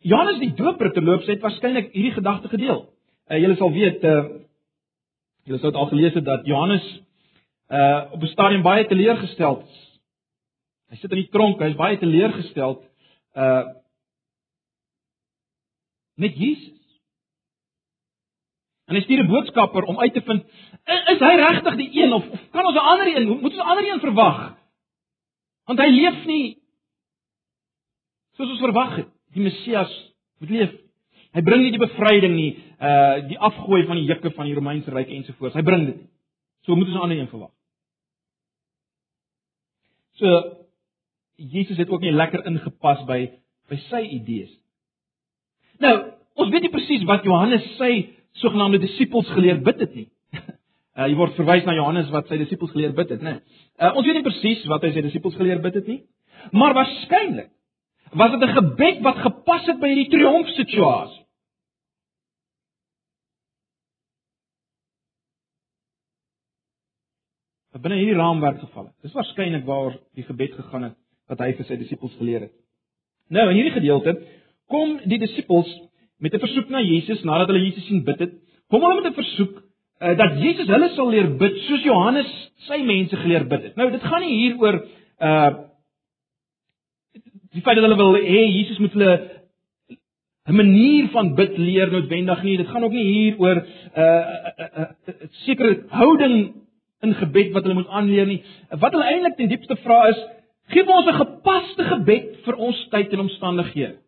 Johannes 0.00 0.38
die 0.40 0.54
Doper 0.56 0.92
te 0.92 1.02
loop 1.02 1.26
het 1.28 1.42
waarskynlik 1.44 1.92
hierdie 1.92 2.14
gedagte 2.16 2.48
gedeel. 2.48 2.86
Uh, 3.28 3.38
julle 3.38 3.56
sal 3.56 3.72
weet 3.72 4.04
uh 4.04 4.22
julle 5.48 5.58
sou 5.58 5.70
dit 5.72 5.80
al 5.80 5.88
gelees 5.90 6.14
het 6.14 6.24
dat 6.24 6.46
Johannes 6.46 6.86
uh 7.68 8.12
op 8.12 8.22
'n 8.22 8.32
stadium 8.32 8.62
baie 8.62 8.86
teleurgesteld 8.86 9.62
is. 9.68 10.00
Hy 10.90 10.96
sit 10.96 11.10
in 11.10 11.22
die 11.22 11.28
tronk, 11.30 11.60
hy 11.60 11.68
is 11.70 11.76
baie 11.76 11.98
teleurgesteld 11.98 12.82
uh 13.36 13.64
met 16.16 16.36
Jesus. 16.36 16.80
En 18.88 18.94
hy 18.94 19.02
stuur 19.02 19.22
'n 19.24 19.30
boodskapper 19.30 19.84
om 19.84 20.00
uit 20.00 20.14
te 20.14 20.22
vind 20.22 20.44
is 20.86 21.20
hy 21.20 21.34
regtig 21.36 21.76
die 21.76 22.02
een 22.02 22.12
of, 22.12 22.28
of 22.28 22.50
kan 22.50 22.66
ons 22.66 22.76
'n 22.76 22.88
ander 22.92 23.16
een 23.16 23.28
moet 23.28 23.52
ons 23.52 23.62
'n 23.62 23.70
ander 23.70 23.92
een 23.92 24.00
verwag? 24.00 24.56
Want 25.64 25.78
hy 25.78 25.88
leef 25.88 26.24
nie 26.24 26.58
soos 28.36 28.50
ons 28.50 28.60
verwag 28.60 28.96
het. 28.96 29.19
Die 29.34 29.42
Messias 29.44 29.90
moet 30.40 30.50
leef. 30.50 30.72
Hy 31.36 31.42
bring 31.46 31.62
nie 31.62 31.74
die 31.74 31.82
bevryding 31.82 32.34
nie, 32.34 32.50
uh 32.82 33.20
die 33.30 33.38
afgooi 33.38 33.84
van 33.86 34.00
die 34.00 34.08
juke 34.08 34.32
van 34.34 34.48
die 34.48 34.56
Romeinse 34.56 34.90
ryk 34.90 35.10
ensovoorts. 35.14 35.54
Hy 35.54 35.62
bring 35.66 35.86
dit 35.86 36.00
nie. 36.00 36.08
So 36.66 36.76
moet 36.76 36.88
ons 36.90 36.96
'n 36.96 37.04
ander 37.04 37.18
een 37.18 37.28
verwag. 37.28 37.52
So 40.18 40.56
Jesus 41.36 41.76
het 41.76 41.88
ook 41.88 42.00
nie 42.00 42.12
lekker 42.12 42.44
ingepas 42.46 43.04
by 43.06 43.30
by 43.68 43.76
sy 43.88 44.00
idees. 44.00 44.50
Nou, 45.78 45.94
ons 46.34 46.50
weet 46.50 46.62
nie 46.62 46.74
presies 46.74 47.04
wat 47.04 47.24
Johannes 47.24 47.64
sy 47.78 48.10
sogenaamde 48.32 48.80
disippels 48.82 49.28
geleer 49.28 49.62
bid 49.62 49.80
het 49.80 49.94
nie. 49.94 50.08
Uh 51.00 51.06
jy 51.06 51.14
word 51.16 51.36
verwys 51.38 51.64
na 51.64 51.72
Johannes 51.72 52.10
wat 52.10 52.26
sy 52.28 52.36
disippels 52.36 52.72
geleer 52.72 52.90
bid 52.92 53.08
het, 53.08 53.22
né? 53.22 53.38
Uh 53.78 53.92
ons 53.94 54.04
weet 54.04 54.18
nie 54.18 54.26
presies 54.26 54.64
wat 54.66 54.82
hy 54.82 54.90
sy 54.92 55.00
disippels 55.00 55.36
geleer 55.38 55.60
bid 55.62 55.74
het 55.74 55.86
nie. 55.86 56.02
Maar 56.52 56.74
waarskynlik 56.74 57.52
was 58.10 58.30
dit 58.30 58.42
'n 58.42 58.54
gebed 58.54 59.00
wat 59.00 59.16
gepas 59.16 59.66
het 59.66 59.80
by 59.80 59.86
hierdie 59.86 60.10
triomfsituasie. 60.10 61.24
Wat 67.72 67.82
binne 67.82 67.98
hierdie 67.98 68.18
raamwerk 68.18 68.58
geval 68.58 68.84
het. 68.84 68.94
Dis 69.02 69.12
waarskynlik 69.12 69.64
waar 69.64 69.98
die 70.14 70.24
gebed 70.24 70.54
gegaan 70.54 70.82
het 70.82 70.96
wat 71.28 71.38
hy 71.38 71.52
vir 71.52 71.64
sy 71.64 71.76
disippels 71.76 72.16
geleer 72.18 72.40
het. 72.40 72.52
Nou 73.28 73.48
in 73.50 73.56
hierdie 73.56 73.78
gedeelte 73.78 74.16
kom 74.66 74.98
die 75.04 75.18
disippels 75.18 75.70
met 76.18 76.34
'n 76.34 76.38
versoek 76.38 76.68
na 76.68 76.80
Jesus 76.80 77.22
nadat 77.22 77.46
hulle 77.46 77.64
Jesus 77.64 77.86
sien 77.86 78.04
bid 78.04 78.18
het. 78.18 78.32
Kom 78.68 78.82
hulle 78.82 79.02
met 79.02 79.12
'n 79.12 79.22
versoek 79.22 79.62
uh, 80.00 80.16
dat 80.16 80.38
Jesus 80.42 80.66
hulle 80.66 80.88
sal 80.88 81.08
leer 81.08 81.36
bid 81.36 81.56
soos 81.68 81.82
Johannes 81.82 82.50
sy 82.56 82.82
mense 82.82 83.16
geleer 83.16 83.46
bid 83.46 83.62
het. 83.62 83.76
Nou 83.76 83.90
dit 83.90 84.02
gaan 84.02 84.20
nie 84.20 84.36
hier 84.36 84.58
oor 84.58 84.86
uh 85.20 85.69
die 87.52 87.62
feit 87.62 87.76
dat 87.76 87.84
hulle 87.84 87.96
wil 87.96 88.16
hê 88.16 88.42
Jesus 88.46 88.78
moet 88.78 88.92
hulle 88.92 89.14
'n 90.48 90.56
manier 90.56 91.08
van 91.12 91.34
bid 91.34 91.58
leer 91.58 91.90
noodwendig 91.90 92.42
nie. 92.42 92.56
Dit 92.56 92.68
gaan 92.68 92.84
ook 92.84 92.92
nie 92.92 93.04
hier 93.04 93.38
oor 93.38 93.56
'n 93.56 93.66
uh, 93.96 94.24
'n 94.58 94.80
uh, 94.80 95.28
sekere 95.44 95.84
houding 95.88 96.54
in 97.00 97.14
gebed 97.14 97.52
wat 97.52 97.62
hulle 97.62 97.74
moet 97.74 97.88
aanleer 97.88 98.26
nie. 98.26 98.42
Wat 98.70 98.92
hulle 98.92 99.04
eintlik 99.04 99.36
ten 99.36 99.48
diepste 99.48 99.76
vra 99.76 100.08
is, 100.08 100.20
Geef 100.70 100.86
ons 100.86 101.06
'n 101.06 101.18
gepaste 101.18 101.84
gebed 101.84 102.36
vir 102.44 102.56
ons 102.56 102.88
tyd 102.90 103.12
en 103.12 103.24
omstandighede. 103.26 103.98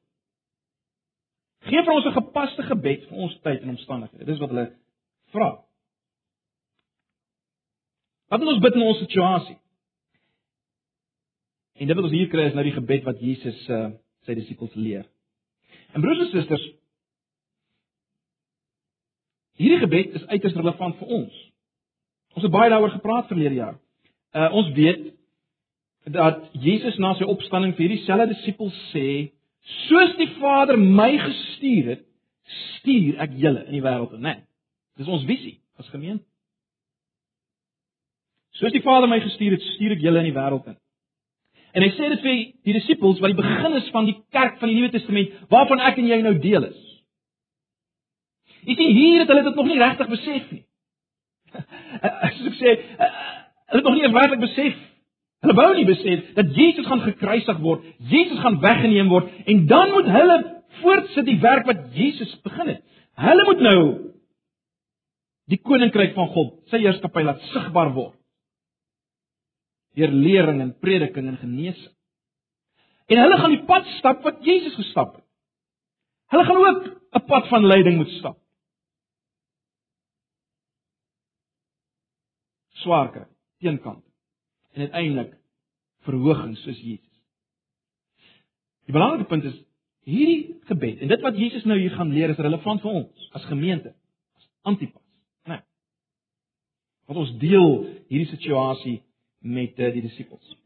Geef 1.66 1.84
vir 1.84 1.94
ons 1.94 2.06
'n 2.06 2.18
gepaste 2.18 2.62
gebed 2.62 3.06
vir 3.08 3.18
ons 3.18 3.34
tyd 3.42 3.62
en 3.62 3.75
omstandighede. 3.75 4.25
Dis 4.25 4.38
wat 4.38 4.49
hulle 4.49 4.68
vra. 5.34 5.50
Wat 8.28 8.40
moet 8.40 8.54
ons 8.54 8.62
bid 8.62 8.75
in 8.75 8.82
ons 8.82 8.99
situasie? 8.99 9.58
En 11.81 11.88
dit 11.88 11.97
wat 11.97 12.05
ons 12.05 12.14
hier 12.14 12.29
kry 12.31 12.47
is 12.49 12.57
nou 12.57 12.64
die 12.67 12.76
gebed 12.76 13.07
wat 13.09 13.21
Jesus 13.23 13.59
uh, 13.73 13.88
sy 14.26 14.37
disippels 14.38 14.75
leer. 14.79 15.07
En 15.93 16.05
broers 16.05 16.21
en 16.26 16.31
susters, 16.33 16.67
hierdie 19.61 19.81
gebed 19.83 20.17
is 20.19 20.29
uiters 20.33 20.57
relevant 20.59 20.99
vir 21.00 21.17
ons. 21.21 21.41
Ons 22.37 22.47
het 22.47 22.55
baie 22.55 22.71
daaroor 22.73 22.95
gepraat 22.97 23.29
verlede 23.31 23.59
jaar. 23.61 23.76
Uh 24.33 24.49
ons 24.57 24.71
weet 24.76 25.11
dat 26.12 26.49
Jesus 26.64 26.97
na 26.99 27.12
sy 27.14 27.29
opstanding 27.29 27.76
vir 27.76 27.87
hierdie 27.87 28.05
selfde 28.07 28.33
disippels 28.33 28.79
sê, 28.91 29.31
soos 29.87 30.17
die 30.19 30.31
Vader 30.41 30.81
my 30.81 31.12
gestuur 31.21 31.93
het, 31.93 32.07
stuur 32.79 33.21
ek 33.23 33.37
julle 33.38 33.67
in 33.69 33.76
die 33.76 33.85
wêreld 33.85 34.17
in, 34.17 34.25
né? 34.25 34.35
Dis 34.99 35.09
ons 35.09 35.26
visie 35.29 35.61
as 35.79 35.91
gemeente. 35.93 36.25
Soos 38.59 38.75
die 38.75 38.83
Vader 38.85 39.09
my 39.09 39.21
gestuur 39.23 39.55
het, 39.55 39.69
stuur 39.76 39.95
ek 39.97 40.02
julle 40.02 40.25
in 40.25 40.33
die 40.33 40.37
wêreld 40.37 40.67
in. 40.73 40.81
En 41.73 41.85
hy 41.85 41.91
sê 41.97 42.09
dit 42.12 42.25
vir 42.25 42.38
die 42.69 42.76
disippels 42.76 43.21
wat 43.23 43.33
die 43.33 43.41
begin 43.41 43.79
is 43.79 43.88
van 43.95 44.09
die 44.09 44.19
kerk 44.35 44.59
van 44.61 44.69
die 44.69 44.76
Nuwe 44.76 44.93
Testament, 44.93 45.35
waarvan 45.52 45.81
ek 45.88 46.00
en 46.02 46.11
jy 46.11 46.21
nou 46.25 46.35
deel 46.43 46.69
is. 46.69 46.81
Jy 48.69 48.76
sien 48.79 48.97
hier 48.97 49.23
het 49.23 49.33
hulle 49.33 49.47
dit 49.49 49.59
nog 49.59 49.69
nie 49.71 49.81
regtig 49.81 50.11
besef 50.12 50.50
nie. 50.52 50.64
As 52.02 52.41
ek 52.50 52.59
sê, 52.61 52.76
hulle 52.76 53.81
het 53.81 53.88
nog 53.88 53.97
nie 53.99 54.12
werklik 54.12 54.45
besef 54.45 54.81
Hulle 55.43 55.57
wou 55.59 55.73
nie 55.75 55.87
besef 55.88 56.35
dat 56.37 56.55
Jesus 56.55 56.87
gaan 56.87 57.02
gekruisig 57.02 57.59
word, 57.64 57.83
Jesus 58.12 58.38
gaan 58.38 58.61
weggeneem 58.62 59.09
word 59.11 59.31
en 59.50 59.64
dan 59.67 59.91
moet 59.91 60.11
hulle 60.14 60.37
voortsit 60.83 61.26
die 61.26 61.41
werk 61.43 61.67
wat 61.67 61.88
Jesus 61.97 62.31
begin 62.47 62.76
het. 62.76 62.83
Hulle 63.19 63.47
moet 63.49 63.64
nou 63.67 63.79
die 65.50 65.59
koninkryk 65.59 66.14
van 66.14 66.31
God, 66.31 66.55
sy 66.71 66.79
heerskappy 66.85 67.25
laat 67.26 67.43
sigbaar 67.50 67.91
word. 67.97 68.14
Deur 69.99 70.12
lering 70.12 70.61
en 70.61 70.78
prediking 70.80 71.28
en 71.28 71.40
genesing. 71.40 71.94
En 73.06 73.20
hulle 73.20 73.38
gaan 73.38 73.52
die 73.52 73.64
pad 73.68 73.88
stap 73.99 74.22
wat 74.25 74.40
Jesus 74.44 74.75
gestap 74.78 75.16
het. 75.18 75.26
Hulle 76.32 76.44
gaan 76.49 76.56
ook 76.56 76.87
'n 77.12 77.26
pad 77.26 77.49
van 77.49 77.66
lyding 77.66 77.96
moet 77.96 78.08
stap. 78.08 78.38
Swaar 82.70 83.11
kry, 83.11 83.26
teenkant 83.58 84.04
en 84.72 84.80
uiteindelik 84.80 85.37
verhoging 86.00 86.56
soos 86.56 86.80
Jesus. 86.80 87.22
Die 88.84 88.92
belangrike 88.92 89.28
punt 89.30 89.44
is 89.44 89.58
hierdie 90.08 90.58
gebed 90.66 91.00
en 91.04 91.08
dit 91.08 91.20
wat 91.20 91.38
Jesus 91.38 91.64
nou 91.64 91.78
hier 91.78 91.94
gaan 91.94 92.11
leer 92.11 92.32
is 92.32 92.40
relevant 92.42 92.80
vir 92.82 92.90
ons 92.90 93.28
as 93.32 93.44
gemeente, 93.44 93.94
as 94.37 94.49
antipas, 94.62 95.02
né? 95.46 95.54
Nee. 95.54 95.62
Want 97.06 97.18
ons 97.18 97.38
deel 97.38 97.70
hierdie 98.08 98.30
situasie 98.30 99.02
met 99.42 99.78
uh, 99.78 99.92
die 99.92 100.02
disippels. 100.02 100.56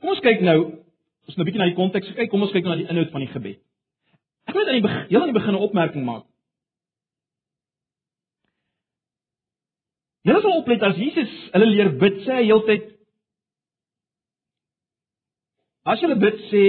Kom 0.00 0.14
ons 0.14 0.22
kyk 0.24 0.40
nou, 0.44 0.58
ons 1.26 1.36
nou 1.36 1.44
'n 1.44 1.48
bietjie 1.48 1.62
na 1.62 1.70
die 1.70 1.78
konteks 1.78 2.12
kyk, 2.14 2.30
kom 2.30 2.42
ons 2.42 2.52
kyk 2.52 2.64
na 2.64 2.76
die 2.76 2.88
inhoud 2.88 3.10
van 3.10 3.24
die 3.24 3.32
gebed. 3.32 3.60
Ek 4.48 4.54
wil 4.54 4.64
net 4.64 4.68
aan 4.68 4.80
die 4.80 4.88
begin, 4.88 5.06
heel 5.08 5.20
aan 5.20 5.32
die 5.32 5.40
begin 5.40 5.54
'n 5.54 5.66
opmerking 5.66 6.04
maak. 6.04 6.24
Julle 10.22 10.40
sal 10.40 10.58
oplet 10.58 10.82
as 10.82 10.96
Jesus 10.96 11.30
hulle 11.52 11.66
leer 11.66 11.96
bid, 11.98 12.16
sê 12.26 12.40
hy 12.40 12.48
heeltyd 12.50 12.88
As 15.84 16.00
hulle 16.04 16.18
bid 16.20 16.36
sê 16.50 16.64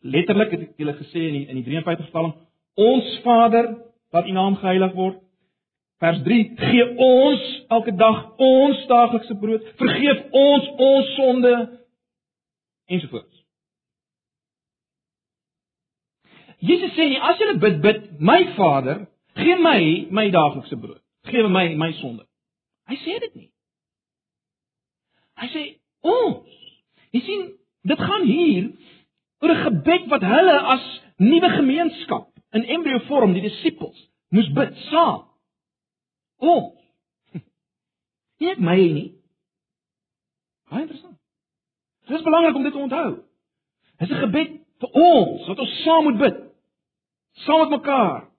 letterlik 0.00 0.52
het 0.54 0.62
hulle 0.80 0.94
gesê 0.96 1.26
in 1.28 1.34
die, 1.36 1.46
in 1.52 1.58
die 1.60 1.64
53 1.66 2.08
Psalm, 2.08 2.32
ons 2.80 3.18
Vader 3.24 3.68
wat 4.14 4.26
U 4.26 4.32
naam 4.32 4.56
geheilig 4.56 4.94
word. 4.96 5.18
Vers 6.00 6.22
3: 6.24 6.52
Gee 6.56 6.86
ons 6.96 7.42
elke 7.68 7.92
dag 7.94 8.22
ons 8.36 8.86
daaglikse 8.88 9.36
brood. 9.36 9.66
Vergeef 9.76 10.22
ons 10.32 10.70
ons 10.76 11.12
sonde 11.18 11.52
ensovoorts. 12.88 13.36
Jesus 16.60 16.92
sê 16.96 17.08
nie 17.08 17.20
as 17.20 17.40
jy 17.40 17.52
bid 17.60 17.78
bid 17.84 18.00
my 18.20 18.40
Vader, 18.56 19.06
gee 19.36 19.56
my 19.60 19.80
my 20.10 20.26
daaglikse 20.32 20.76
brood. 20.80 21.00
Gee 21.28 21.44
my 21.48 21.68
my 21.76 21.92
sonde. 22.00 22.24
Hy 22.88 22.96
sê 23.04 23.20
dit 23.20 23.36
nie. 23.36 23.50
Hy 25.40 25.52
sê 25.52 25.64
ons. 26.04 26.60
Jy 27.12 27.20
sien, 27.26 27.48
dit 27.88 28.06
gaan 28.08 28.24
hier 28.24 28.70
oor 29.40 29.52
'n 29.52 29.62
gebed 29.64 30.08
wat 30.12 30.22
hulle 30.22 30.56
as 30.74 30.84
nuwe 31.18 31.50
gemeenskap 31.56 32.28
in 32.52 32.64
embrio 32.64 32.98
vorm, 33.08 33.32
die 33.32 33.44
disippels, 33.44 33.98
moes 34.30 34.48
bid 34.56 34.76
saam. 34.90 35.29
Ons. 36.40 36.76
Nie 38.40 38.56
my 38.58 38.76
nie. 38.76 39.08
Baie 40.70 40.86
interessant. 40.86 41.18
Dit 42.08 42.18
is 42.18 42.24
belangrik 42.24 42.56
om 42.56 42.62
dit 42.62 42.72
te 42.72 42.78
onthou. 42.78 43.10
Dit 44.00 44.08
is 44.08 44.16
'n 44.16 44.24
gebed 44.24 44.56
vir 44.80 44.90
ons 44.92 45.46
wat 45.46 45.58
ons 45.58 45.82
saam 45.84 46.04
moet 46.04 46.18
bid. 46.18 46.38
Saam 47.44 47.60
met 47.60 47.78
mekaar. 47.78 48.30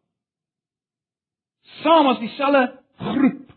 Saam 1.81 2.07
as 2.07 2.19
dieselfde 2.19 2.81
groep. 2.97 3.51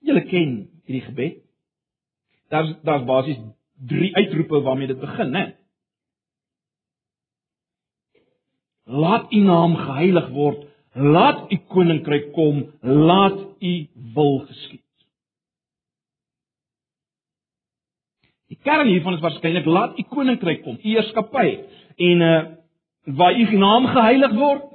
Julle 0.00 0.24
ken 0.26 0.54
hierdie 0.84 1.04
gebed. 1.06 1.42
Daar's 2.48 2.74
daar's 2.82 3.04
basies 3.04 3.38
drie 3.86 4.16
uitroepe 4.16 4.60
waarmee 4.60 4.86
dit 4.86 5.00
begin, 5.00 5.30
né? 5.30 5.59
Laat 8.90 9.32
U 9.32 9.40
naam 9.46 9.76
geheilig 9.78 10.28
word. 10.34 10.66
Laat 10.94 11.46
U 11.52 11.56
koninkryk 11.70 12.32
kom. 12.34 12.64
Laat 12.82 13.38
U 13.60 13.74
wil 14.14 14.38
geskied. 14.48 14.84
Die 18.50 18.58
kern 18.66 18.88
hiervan 18.90 19.14
is 19.14 19.22
waarskynlik 19.22 19.68
laat 19.70 19.98
U 19.98 20.04
koninkryk 20.10 20.64
kom, 20.64 20.78
U 20.80 20.88
heerskappy 20.88 21.46
en 22.10 22.24
uh 22.26 22.40
waar 23.16 23.34
U 23.34 23.56
naam 23.58 23.86
geheilig 23.90 24.34
word, 24.36 24.66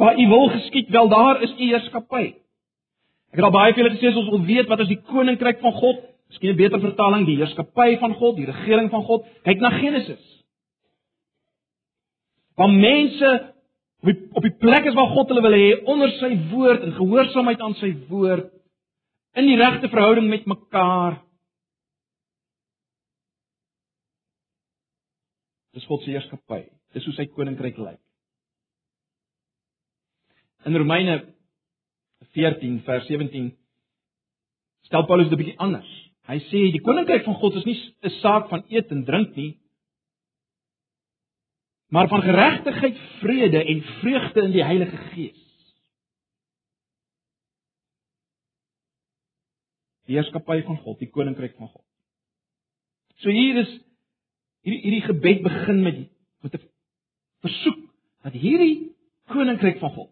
waar 0.00 0.16
U 0.18 0.26
wil 0.28 0.48
geskied, 0.48 0.88
wel 0.90 1.08
daar 1.08 1.42
is 1.42 1.52
U 1.58 1.66
heerskappy. 1.66 2.24
Ek 3.34 3.40
het 3.40 3.44
al 3.44 3.54
baie 3.54 3.74
keer 3.74 3.90
gesê 3.92 4.14
ons 4.14 4.30
wil 4.30 4.46
weet 4.46 4.70
wat 4.70 4.84
is 4.86 4.92
die 4.94 5.00
koninkryk 5.10 5.60
van 5.60 5.74
God? 5.74 6.00
Miskien 6.30 6.54
'n 6.54 6.56
beter 6.56 6.80
vertaling, 6.80 7.26
die 7.26 7.36
heerskappy 7.36 7.98
van 7.98 8.14
God, 8.14 8.36
die 8.36 8.46
regering 8.46 8.90
van 8.90 9.02
God. 9.02 9.26
Kyk 9.42 9.60
na 9.60 9.70
Genesis. 9.70 10.22
Waar 12.54 12.70
mense 12.70 13.30
op 14.04 14.10
die, 14.10 14.28
op 14.32 14.42
die 14.42 14.56
plek 14.60 14.86
is 14.86 14.94
waar 14.94 15.12
God 15.14 15.30
hulle 15.32 15.42
wil 15.42 15.56
hê 15.56 15.70
onder 15.90 16.12
sy 16.20 16.30
woord 16.52 16.84
en 16.86 16.96
gehoorsaamheid 16.98 17.62
aan 17.64 17.76
sy 17.80 17.90
woord 18.10 18.50
in 19.34 19.48
die 19.50 19.58
regte 19.58 19.90
verhouding 19.90 20.28
met 20.30 20.46
mekaar. 20.46 21.18
Dis 25.74 25.86
God 25.90 26.04
se 26.04 26.12
heerskappy. 26.14 26.62
Dis 26.94 27.06
hoe 27.08 27.16
sy 27.16 27.26
koninkryk 27.34 27.80
lyk. 27.82 27.98
In 30.64 30.78
Romeine 30.78 31.18
14 32.36 32.78
vers 32.86 33.08
17 33.10 33.50
stel 34.86 35.06
Paulus 35.08 35.28
dit 35.28 35.34
'n 35.34 35.42
bietjie 35.42 35.58
anders. 35.58 35.90
Hy 36.28 36.38
sê 36.48 36.70
die 36.72 36.80
koninkryk 36.80 37.24
van 37.24 37.34
God 37.34 37.56
is 37.56 37.64
nie 37.64 37.76
'n 38.02 38.10
saak 38.20 38.48
van 38.48 38.64
eet 38.70 38.90
en 38.90 39.04
drink 39.04 39.34
nie, 39.36 39.58
maar 41.94 42.08
van 42.08 42.22
geregtigheid, 42.22 42.98
vrede 43.20 43.64
en 43.64 43.82
vreugde 43.82 44.42
in 44.42 44.50
die 44.50 44.64
Heilige 44.64 44.96
Gees. 44.96 45.42
Die 50.04 50.16
heerskappy 50.16 50.56
van 50.66 50.76
God, 50.82 50.98
die 50.98 51.08
koninkryk 51.14 51.54
van 51.54 51.68
God. 51.70 51.84
So 53.22 53.30
hier 53.30 53.60
is 53.62 53.70
hierdie 54.66 54.80
hierdie 54.82 55.04
gebed 55.06 55.44
begin 55.44 55.82
met 55.84 56.00
met 56.42 56.56
'n 56.58 56.66
versoek 57.46 57.78
dat 58.26 58.32
hierdie 58.32 58.90
koninkryk 59.30 59.78
van 59.78 59.90
God, 59.90 60.10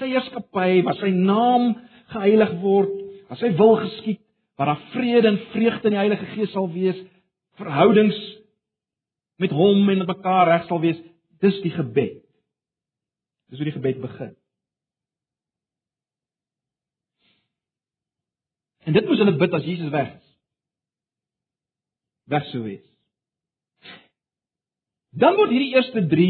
sy 0.00 0.08
heerskappy, 0.08 0.82
waar 0.82 0.96
sy 0.96 1.10
naam 1.12 1.76
geheilig 2.16 2.56
word, 2.62 2.96
waar 3.28 3.38
sy 3.38 3.52
wil 3.56 3.76
geskied, 3.76 4.22
waar 4.56 4.72
daar 4.72 4.88
vrede 4.96 5.28
en 5.28 5.38
vreugde 5.52 5.84
in 5.84 5.98
die 5.98 6.04
Heilige 6.04 6.26
Gees 6.32 6.52
sal 6.52 6.72
wees, 6.72 6.96
verhoudings 7.60 8.16
met 9.42 9.50
hom 9.50 9.88
en 9.88 9.98
met 9.98 10.10
mekaar 10.10 10.46
reg 10.48 10.66
sal 10.68 10.80
wees, 10.80 11.00
dis 11.42 11.60
die 11.64 11.72
gebed. 11.74 12.22
Dis 13.50 13.60
hoe 13.60 13.68
die 13.68 13.76
gebed 13.76 14.00
begin. 14.02 14.32
En 18.84 18.92
dit 18.92 19.06
moes 19.08 19.20
hulle 19.20 19.36
bid 19.40 19.56
as 19.56 19.64
Jesus 19.64 19.92
weg 19.92 20.10
is. 20.12 20.26
Weg 22.32 22.44
sou 22.50 22.62
wees. 22.64 22.84
Dan 25.14 25.36
word 25.38 25.52
hierdie 25.54 25.74
eerste 25.76 26.02
3 26.10 26.28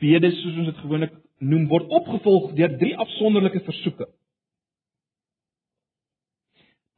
bedes 0.00 0.36
soos 0.40 0.58
ons 0.62 0.70
dit 0.70 0.82
gewoonlik 0.84 1.14
noem 1.44 1.66
word 1.68 1.90
opgevolg 1.98 2.52
deur 2.56 2.76
drie 2.80 2.94
afsonderlike 3.00 3.64
versoeke. 3.66 4.06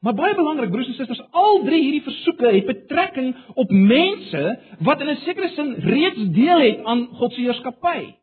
Maar 0.04 0.14
baie 0.14 0.34
belangrik 0.34 0.70
broers 0.70 0.86
en 0.86 0.94
susters, 0.94 1.22
al 1.30 1.62
drie 1.64 1.80
hierdie 1.82 2.04
versoeke 2.04 2.50
het 2.52 2.66
betrekking 2.68 3.32
op 3.54 3.70
mense 3.70 4.44
wat 4.84 5.00
in 5.00 5.10
'n 5.10 5.22
sekere 5.24 5.48
sin 5.48 5.74
reeds 5.74 6.22
deel 6.36 6.60
het 6.60 6.84
aan 6.84 7.06
God 7.06 7.32
se 7.32 7.40
heerskappy. 7.40 8.14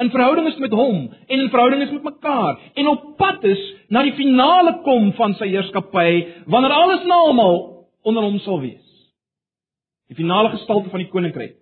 In 0.00 0.10
verhouding 0.10 0.46
is 0.48 0.56
met 0.56 0.72
hom 0.72 1.12
en 1.26 1.40
in 1.40 1.48
verhouding 1.48 1.82
is 1.82 1.90
met 1.90 2.02
mekaar 2.02 2.58
en 2.74 2.86
op 2.86 3.16
pad 3.16 3.44
is 3.44 3.74
na 3.88 4.02
die 4.02 4.12
finale 4.12 4.80
kom 4.82 5.12
van 5.12 5.34
sy 5.34 5.48
heerskappy 5.48 6.26
wanneer 6.46 6.72
alles 6.72 7.02
en 7.02 7.10
almal 7.10 7.86
onder 8.02 8.22
hom 8.22 8.38
sal 8.38 8.60
wees. 8.60 8.86
Die 10.08 10.16
finale 10.16 10.48
gestalte 10.48 10.88
van 10.90 10.98
die 10.98 11.08
koninkryk. 11.08 11.56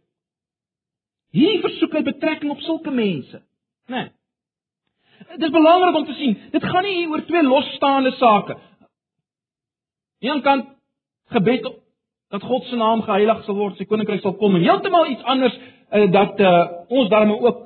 Hierdie 1.30 1.60
versoeke 1.60 1.96
het 1.96 2.04
betrekking 2.04 2.50
op 2.50 2.60
sulke 2.60 2.90
mense, 2.90 3.42
né? 3.86 3.96
Nee. 3.96 4.08
Dit 5.18 5.42
is 5.42 5.50
belangrik 5.50 5.96
om 5.96 6.06
te 6.06 6.14
sien, 6.14 6.36
dit 6.50 6.64
gaan 6.64 6.84
nie 6.86 6.94
hier 6.94 7.10
oor 7.10 7.24
twee 7.26 7.42
losstaande 7.42 8.12
sake. 8.16 8.54
Aan 10.20 10.36
een 10.36 10.42
kant 10.42 10.66
gebed 11.24 11.68
dat 12.28 12.42
God 12.42 12.64
se 12.64 12.76
naam 12.76 13.02
geheilig 13.02 13.44
sal 13.44 13.56
word, 13.56 13.76
sy 13.76 13.84
koninkryk 13.88 14.20
sal 14.20 14.36
kom 14.36 14.54
en 14.54 14.64
heeltemal 14.66 15.06
iets 15.12 15.22
anders 15.22 15.54
uh, 15.56 16.10
dat 16.12 16.40
uh, 16.40 16.64
ons 16.88 17.08
daarmee 17.08 17.40
ook 17.40 17.64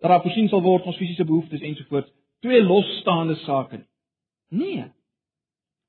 dat 0.00 0.10
daar 0.10 0.22
voorsien 0.22 0.48
sal 0.48 0.62
word 0.62 0.84
ons 0.88 0.96
fisiese 0.96 1.24
behoeftes 1.24 1.60
ensovoorts. 1.60 2.10
Twee 2.40 2.62
losstaande 2.64 3.34
sake. 3.44 3.84
Nee. 4.48 4.84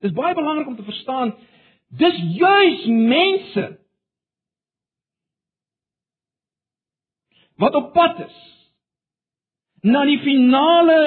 Dis 0.03 0.11
baie 0.11 0.35
belangrik 0.35 0.67
om 0.67 0.75
te 0.75 0.83
verstaan 0.83 1.35
dis 1.91 2.17
juis 2.37 2.85
mense 2.85 3.65
wat 7.55 7.75
op 7.75 7.91
pad 7.93 8.19
is 8.25 8.37
na 9.81 10.05
die 10.05 10.19
finale 10.19 10.99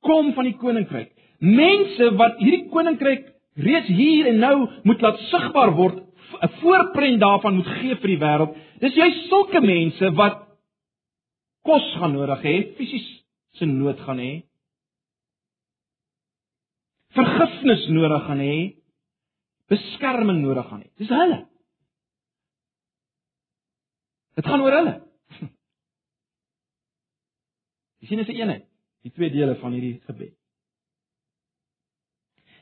kom 0.00 0.32
van 0.34 0.48
die 0.48 0.56
koninkryk. 0.56 1.12
Mense 1.38 2.14
wat 2.16 2.40
hierdie 2.40 2.68
koninkryk 2.72 3.28
reeds 3.64 3.88
hier 3.88 4.26
en 4.30 4.38
nou 4.38 4.56
moet 4.88 5.02
laat 5.02 5.18
sigbaar 5.30 5.74
word, 5.76 5.98
'n 6.40 6.52
voorprent 6.60 7.20
daarvan 7.20 7.54
moet 7.54 7.66
gee 7.80 7.96
vir 7.96 8.10
die 8.14 8.22
wêreld. 8.24 8.56
Dis 8.80 8.94
jy 8.94 9.10
sulke 9.28 9.60
mense 9.60 10.12
wat 10.14 10.46
kos 11.62 11.86
gaan 11.98 12.12
nodig 12.12 12.42
hê, 12.42 12.54
fisies 12.76 13.06
se 13.58 13.66
nood 13.66 14.00
gaan 14.06 14.18
hê. 14.18 14.32
Vergifnis 17.16 17.88
nodig 17.88 18.24
gaan 18.26 18.38
hê, 18.38 18.56
beskerming 19.68 20.40
nodig 20.42 20.66
gaan 20.68 20.82
hê. 20.84 20.90
Dis 20.96 21.08
hulle. 21.08 21.40
Dit 24.38 24.46
gaan 24.46 24.62
oor 24.64 24.76
hulle. 24.78 24.94
Jy 28.00 28.06
sien 28.08 28.22
dit 28.22 28.28
is 28.28 28.34
'n 28.34 28.40
eenheid, 28.40 28.64
die 29.02 29.12
twee 29.12 29.30
dele 29.30 29.54
van 29.60 29.72
hierdie 29.76 30.00
gebed. 30.06 30.39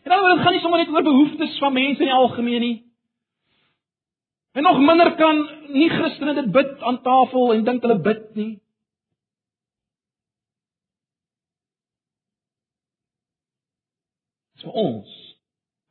En 0.03 0.11
dan 0.11 0.37
dit 0.37 0.45
gaan 0.45 0.53
nie 0.53 0.61
sommer 0.63 0.79
net 0.83 0.93
oor 0.95 1.07
behoeftes 1.07 1.59
van 1.59 1.73
mense 1.73 2.03
in 2.03 2.11
die 2.11 2.15
algemeen 2.15 2.61
nie. 2.61 2.77
En 4.53 4.63
nog 4.63 4.79
minder 4.79 5.15
kan 5.15 5.43
nie 5.69 5.89
Christene 5.89 6.35
dit 6.35 6.53
bid 6.53 6.81
aan 6.83 7.03
tafel 7.03 7.53
en 7.55 7.65
dink 7.65 7.85
hulle 7.85 8.01
bid 8.03 8.25
nie. 8.35 8.53
Dis 14.57 14.67
vir 14.67 14.81
ons 14.83 15.19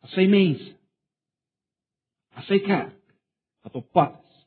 as 0.03 0.15
sy 0.15 0.25
mense 0.31 0.73
as 2.37 2.47
sy 2.51 2.59
kerk 2.65 2.97
wat 3.65 3.77
op 3.79 3.87
pad 3.95 4.17
is 4.19 4.43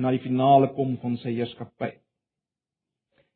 na 0.00 0.14
die 0.14 0.22
finale 0.22 0.70
kom 0.76 0.96
van 1.02 1.16
sy 1.20 1.34
heerskappy. 1.36 1.90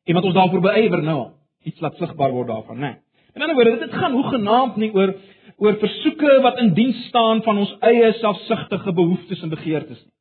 En 0.03 0.17
wat 0.17 0.25
ons 0.27 0.35
daarvoor 0.35 0.63
beywer 0.65 1.03
nou 1.05 1.17
al, 1.19 1.31
iets 1.67 1.81
laat 1.83 1.99
sigbaar 1.99 2.33
word 2.33 2.49
daarvan, 2.49 2.81
né? 2.81 2.91
In 3.33 3.41
ander 3.41 3.55
woorde, 3.57 3.79
dit 3.85 3.95
gaan 3.97 4.13
hoegenaamd 4.17 4.75
nie 4.81 4.91
oor 4.93 5.13
oor 5.61 5.77
versoeke 5.81 6.39
wat 6.45 6.59
in 6.63 6.73
diens 6.77 7.05
staan 7.09 7.43
van 7.45 7.61
ons 7.65 7.75
eie 7.85 8.13
selfsugtige 8.21 8.93
behoeftes 8.93 9.41
en 9.43 9.53
begeertes 9.53 10.01
nie. 10.01 10.13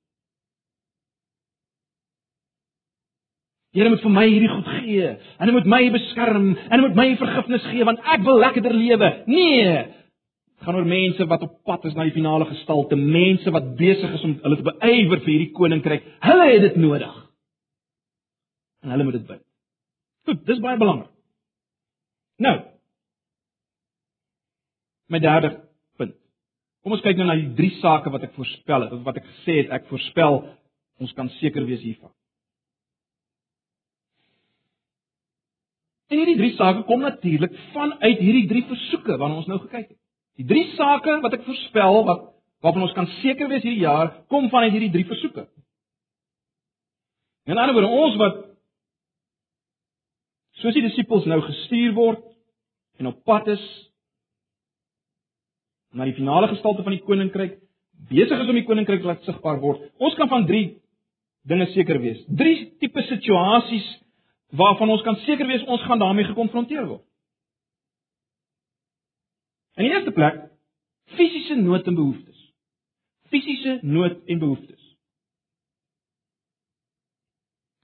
Here 3.73 3.88
moet 3.88 4.03
vir 4.05 4.12
my 4.12 4.27
hierdie 4.29 4.51
goed 4.53 4.68
gee. 4.83 5.11
En 5.40 5.49
hy 5.49 5.53
moet 5.55 5.68
my 5.73 5.81
beskerm 5.95 6.51
en 6.53 6.75
hy 6.75 6.81
moet 6.83 6.99
my 6.99 7.07
vergifnis 7.21 7.64
gee 7.71 7.87
want 7.88 8.03
ek 8.05 8.25
wil 8.27 8.40
lekkerder 8.42 8.75
lewe. 8.77 9.09
Nee. 9.33 9.71
Dit 10.53 10.66
gaan 10.66 10.77
oor 10.77 10.88
mense 10.88 11.27
wat 11.31 11.47
op 11.47 11.55
pad 11.66 11.87
is 11.88 11.97
na 11.97 12.05
die 12.05 12.14
finale 12.14 12.47
gestalte, 12.51 12.99
mense 13.01 13.51
wat 13.55 13.73
besig 13.79 14.12
is 14.18 14.27
om 14.29 14.37
hulle 14.45 14.59
te 14.61 14.66
beywer 14.68 15.23
vir 15.25 15.33
hierdie 15.33 15.55
koninkryk. 15.57 16.05
Hulle 16.27 16.51
het 16.51 16.66
dit 16.68 16.77
nodig. 16.85 17.16
En 18.85 18.92
hulle 18.92 19.09
moet 19.09 19.16
dit 19.16 19.27
bid. 19.31 19.40
Goed, 20.29 20.45
dis 20.47 20.61
baie 20.62 20.79
belangrik. 20.79 21.09
Nou, 22.45 22.55
my 25.12 25.20
derde 25.22 25.53
punt. 26.01 26.16
Kom 26.83 26.96
ons 26.96 27.05
kyk 27.05 27.20
nou 27.20 27.29
na 27.29 27.37
die 27.38 27.53
drie 27.59 27.77
sake 27.81 28.11
wat 28.14 28.25
ek 28.27 28.35
voorspel 28.38 28.87
het, 28.87 28.98
wat 29.07 29.20
ek 29.20 29.29
gesê 29.29 29.61
het 29.62 29.72
ek 29.79 29.88
voorspel, 29.90 30.42
ons 31.03 31.14
kan 31.18 31.31
seker 31.38 31.66
wees 31.68 31.85
hiervan. 31.85 32.12
En 36.12 36.20
hierdie 36.20 36.37
drie 36.37 36.53
sake 36.59 36.85
kom 36.88 37.01
natuurlik 37.01 37.55
vanuit 37.72 38.20
hierdie 38.20 38.48
drie 38.51 38.64
versoeke 38.68 39.16
waarna 39.16 39.40
ons 39.40 39.48
nou 39.48 39.59
gekyk 39.62 39.88
het. 39.88 39.98
Die 40.40 40.48
drie 40.48 40.66
sake 40.77 41.18
wat 41.25 41.37
ek 41.38 41.46
voorspel 41.46 42.03
wat 42.09 42.29
waarvan 42.62 42.85
ons 42.87 42.94
kan 42.94 43.09
seker 43.20 43.48
wees 43.51 43.64
hierdie 43.64 43.83
jaar 43.83 44.12
kom 44.31 44.48
vanuit 44.53 44.75
hierdie 44.75 44.92
drie 44.92 45.07
versoeke. 45.09 45.48
In 47.48 47.55
'n 47.55 47.59
ander 47.59 47.75
woorde, 47.75 47.88
ons 47.88 48.16
wat 48.16 48.37
soos 50.61 50.75
die 50.75 50.85
disippels 50.85 51.25
nou 51.27 51.40
gestuur 51.40 51.94
word 51.96 52.22
en 52.98 53.07
op 53.07 53.25
pad 53.25 53.48
is 53.48 53.64
na 55.92 56.07
die 56.09 56.16
finale 56.16 56.48
gestalte 56.52 56.85
van 56.87 56.96
die 56.96 57.05
koninkryk 57.05 57.59
besig 58.11 58.40
is 58.40 58.48
om 58.48 58.59
die 58.59 58.66
koninkryk 58.66 59.05
laat 59.07 59.24
sigbaar 59.26 59.61
word. 59.62 59.85
Ons 60.02 60.16
kan 60.18 60.31
van 60.31 60.46
drie 60.48 60.78
dinge 61.48 61.68
seker 61.74 62.00
wees. 62.02 62.22
Drie 62.28 62.72
tipe 62.81 63.02
situasies 63.09 63.87
waarvan 64.57 64.92
ons 64.94 65.05
kan 65.07 65.16
seker 65.26 65.48
wees 65.48 65.64
ons 65.66 65.83
gaan 65.87 66.00
daarmee 66.02 66.28
gekonfronteer 66.31 66.87
word. 66.88 67.05
In 69.81 69.88
die 69.88 69.94
eerste 69.94 70.12
plek 70.12 70.42
fisiese 71.16 71.57
nood 71.61 71.87
en 71.88 71.96
behoeftes. 71.96 72.40
Fisiese 73.33 73.78
nood 73.83 74.18
en 74.28 74.42
behoeftes. 74.42 74.83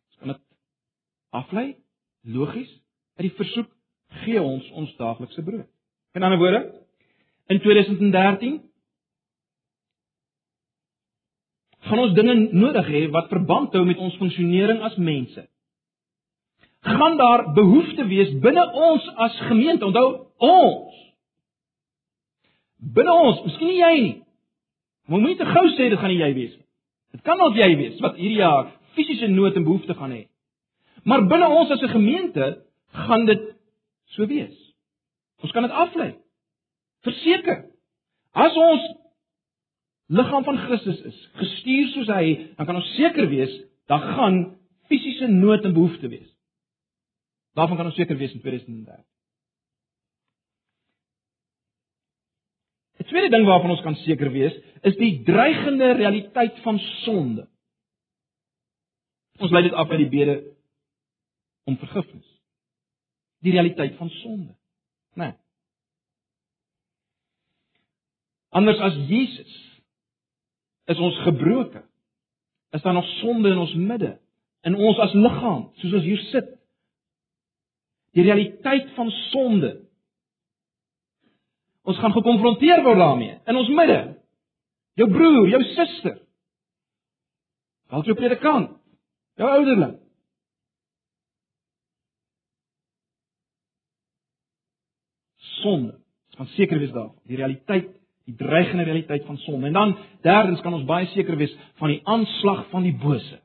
Ons 0.08 0.20
kan 0.20 0.34
dit 0.34 0.44
aflei 1.40 1.66
logies 2.28 2.70
uit 3.18 3.28
die 3.30 3.36
versoek 3.40 3.70
gee 4.24 4.40
ons 4.42 4.68
ons 4.76 4.92
daaglikse 5.00 5.42
brood. 5.44 5.68
In 6.16 6.24
ander 6.24 6.40
woorde, 6.40 6.62
in 7.48 7.60
2013 7.64 8.56
gaan 11.88 12.02
ons 12.04 12.16
dinge 12.16 12.34
nodig 12.52 12.88
hê 12.92 13.06
wat 13.14 13.30
verband 13.32 13.72
hou 13.76 13.84
met 13.88 14.00
ons 14.02 14.16
funksionering 14.20 14.82
as 14.84 14.96
mense. 14.96 15.46
gaan 16.88 17.16
daar 17.16 17.52
behoefte 17.52 18.06
wees 18.06 18.30
binne 18.38 18.64
ons 18.72 19.08
as 19.14 19.40
gemeente. 19.48 19.84
Onthou, 19.84 20.26
ons. 20.36 20.94
Binne 22.94 23.12
ons, 23.12 23.42
miskien 23.44 23.68
nie 23.72 23.80
jy 23.80 23.94
nie. 24.00 24.16
Maar 25.08 25.20
moenie 25.20 25.38
te 25.40 25.48
gou 25.48 25.64
sê 25.74 25.88
dit 25.90 25.98
gaan 25.98 26.12
nie 26.12 26.20
jy 26.20 26.32
wees 26.36 26.54
nie. 26.54 26.66
Dit 27.16 27.24
kan 27.26 27.40
dalk 27.40 27.56
jy 27.56 27.68
wees 27.80 28.00
wat 28.04 28.16
hierdie 28.20 28.40
jaar 28.42 28.70
fisiese 28.96 29.28
nood 29.32 29.56
en 29.56 29.66
behoefte 29.66 29.96
gaan 29.98 30.14
hê. 30.14 30.22
Maar 31.08 31.26
binne 31.30 31.48
ons 31.48 31.70
as 31.70 31.82
'n 31.82 31.94
gemeente 31.96 32.46
gaan 32.92 33.26
dit 33.26 33.42
so 34.14 34.26
wees. 34.26 34.56
Ons 35.42 35.52
kan 35.52 35.62
dit 35.62 35.72
aflei. 35.72 36.14
Verseker. 37.06 37.64
As 38.32 38.56
ons 38.56 38.86
liggaam 40.08 40.44
van 40.44 40.58
Christus 40.66 41.00
is, 41.10 41.18
gestuur 41.40 41.92
soos 41.92 42.10
hy, 42.12 42.24
dan 42.56 42.68
kan 42.68 42.80
ons 42.80 42.94
seker 42.96 43.28
wees 43.30 43.52
daar 43.88 44.04
gaan 44.16 44.40
fisiese 44.88 45.28
nood 45.32 45.64
en 45.64 45.76
behoefte 45.76 46.08
wees. 46.08 46.28
Daarvan 47.56 47.76
kan 47.76 47.88
ons 47.90 47.96
seker 47.96 48.16
wees 48.16 48.32
in 48.32 48.40
2013. 48.40 49.04
Die 52.98 53.06
tweede 53.06 53.30
ding 53.32 53.46
waarvan 53.46 53.70
ons 53.70 53.82
kan 53.82 53.96
seker 54.04 54.30
wees, 54.34 54.54
is 54.82 54.96
die 55.00 55.22
dreigende 55.24 55.92
realiteit 55.96 56.58
van 56.64 56.78
sonde. 57.04 57.48
Ons 59.38 59.54
lei 59.54 59.62
dit 59.68 59.76
af 59.76 59.88
by 59.88 59.98
die 60.00 60.10
bede 60.10 60.38
om 61.68 61.76
vergifnis. 61.78 62.26
Die 63.46 63.54
realiteit 63.54 63.96
van 64.00 64.10
sonde. 64.20 64.52
Né? 65.14 65.30
Nee. 65.30 65.36
Anders 68.50 68.80
as 68.80 68.96
Jesus 69.08 69.56
is 70.88 70.98
ons 70.98 71.18
gebroke. 71.26 71.82
Is 72.72 72.82
daar 72.82 72.96
nog 72.96 73.08
sonde 73.20 73.50
in 73.50 73.58
ons 73.58 73.74
midde? 73.74 74.18
In 74.66 74.76
ons 74.76 74.98
as 74.98 75.12
liggaam, 75.16 75.68
soos 75.80 75.98
ons 76.00 76.04
hier 76.04 76.22
sit. 76.32 76.48
Die 78.16 78.24
realiteit 78.24 78.88
van 78.96 79.10
sonde 79.28 79.88
Ons 81.88 82.00
gaan 82.02 82.12
gekonfronteer 82.12 82.82
word 82.84 83.00
daarmee 83.00 83.38
in 83.48 83.56
ons 83.56 83.70
midde. 83.72 84.00
Jou 85.00 85.06
broer, 85.08 85.46
jou 85.48 85.60
suster. 85.72 86.18
Dalk 87.88 88.10
jou 88.10 88.16
predikant, 88.18 88.74
jou 89.40 89.48
ouderling. 89.48 89.94
Sonde. 95.62 95.94
Ons 96.28 96.42
gaan 96.42 96.50
seker 96.58 96.82
wees 96.82 96.92
daarvan. 96.92 97.16
Die 97.30 97.40
realiteit, 97.40 97.94
die 98.28 98.36
dreigende 98.36 98.84
realiteit 98.84 99.24
van 99.24 99.38
sonde. 99.38 99.66
En 99.66 99.72
dan 99.72 99.96
derdens 100.22 100.60
kan 100.60 100.74
ons 100.76 100.86
baie 100.88 101.06
seker 101.14 101.36
wees 101.40 101.54
van 101.80 101.94
die 101.94 102.00
aanslag 102.04 102.66
van 102.72 102.84
die 102.84 102.96
bose. 102.96 103.38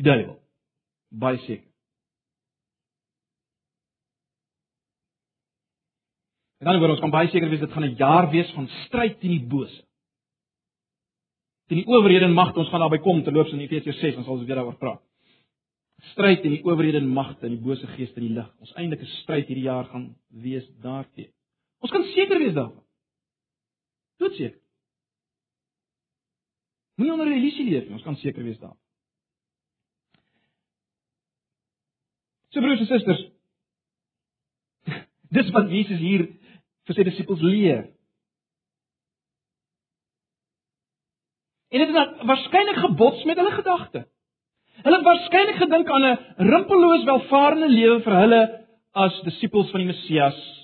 Die 0.00 0.06
duiwel. 0.06 0.38
Baie 1.08 1.40
seker. 1.44 1.66
En 6.58 6.66
dan 6.66 6.80
word 6.80 6.96
ons 6.96 7.04
kan 7.04 7.12
baie 7.14 7.28
seker 7.30 7.50
wees 7.52 7.60
dit 7.62 7.72
gaan 7.72 7.84
'n 7.84 8.00
jaar 8.00 8.30
wees 8.30 8.50
van 8.56 8.66
stryd 8.86 9.20
teen 9.20 9.36
die 9.36 9.46
bose. 9.46 9.84
Teen 11.68 11.84
die 11.84 11.86
owerhede 11.86 12.24
en 12.24 12.32
magte, 12.32 12.58
ons 12.58 12.68
gaan 12.68 12.80
daarby 12.80 12.98
kom 12.98 13.22
te 13.22 13.32
loops 13.32 13.52
in 13.52 13.60
Efesiërs 13.60 14.00
6, 14.00 14.16
ons 14.16 14.26
sal 14.26 14.44
weer 14.44 14.56
daaroor 14.56 14.78
praat. 14.78 15.02
Stryd 16.12 16.42
teen 16.42 16.56
die 16.56 16.64
owerhede 16.64 16.98
en 16.98 17.08
magte 17.08 17.46
en 17.46 17.56
die 17.56 17.64
bose 17.64 17.86
geeste 17.86 18.20
in 18.20 18.26
die 18.26 18.34
lig. 18.34 18.50
Ons 18.60 18.72
eindelike 18.72 19.06
stryd 19.06 19.46
hierdie 19.46 19.68
jaar 19.68 19.84
gaan 19.84 20.16
wees 20.28 20.66
daarteenoor. 20.82 21.34
Ons 21.80 21.90
kan 21.90 22.04
seker 22.14 22.38
wees 22.38 22.54
daarvan. 22.54 22.87
Tot 24.18 24.34
seker. 24.34 24.58
Nie 26.98 27.12
onder 27.14 27.30
illusie 27.30 27.68
leef 27.68 27.86
nie, 27.86 27.94
ons 27.94 28.06
kan 28.06 28.16
seker 28.18 28.42
wees 28.42 28.58
daarvan. 28.58 28.78
So 32.50 32.64
broers 32.64 32.82
en 32.82 32.88
susters, 32.90 33.22
dis 35.36 35.52
wat 35.54 35.70
Jesus 35.70 36.00
hier 36.02 36.26
vir 36.88 36.96
sy 36.96 37.06
disippels 37.06 37.44
leer. 37.44 37.84
En 41.68 41.84
dit 41.84 41.92
het 41.92 42.22
waarskynlik 42.26 42.80
gebots 42.80 43.24
met 43.28 43.38
hulle 43.38 43.52
gedagte. 43.60 44.06
Hulle 44.82 44.96
het 44.96 45.06
waarskynlik 45.06 45.58
gedink 45.60 45.90
aan 45.90 46.06
'n 46.08 46.48
rimpelloos 46.50 47.04
welvarende 47.04 47.68
lewe 47.68 48.00
vir 48.02 48.14
hulle 48.22 48.42
as 48.94 49.22
disippels 49.22 49.70
van 49.70 49.80
die 49.80 49.92
Messias. 49.92 50.57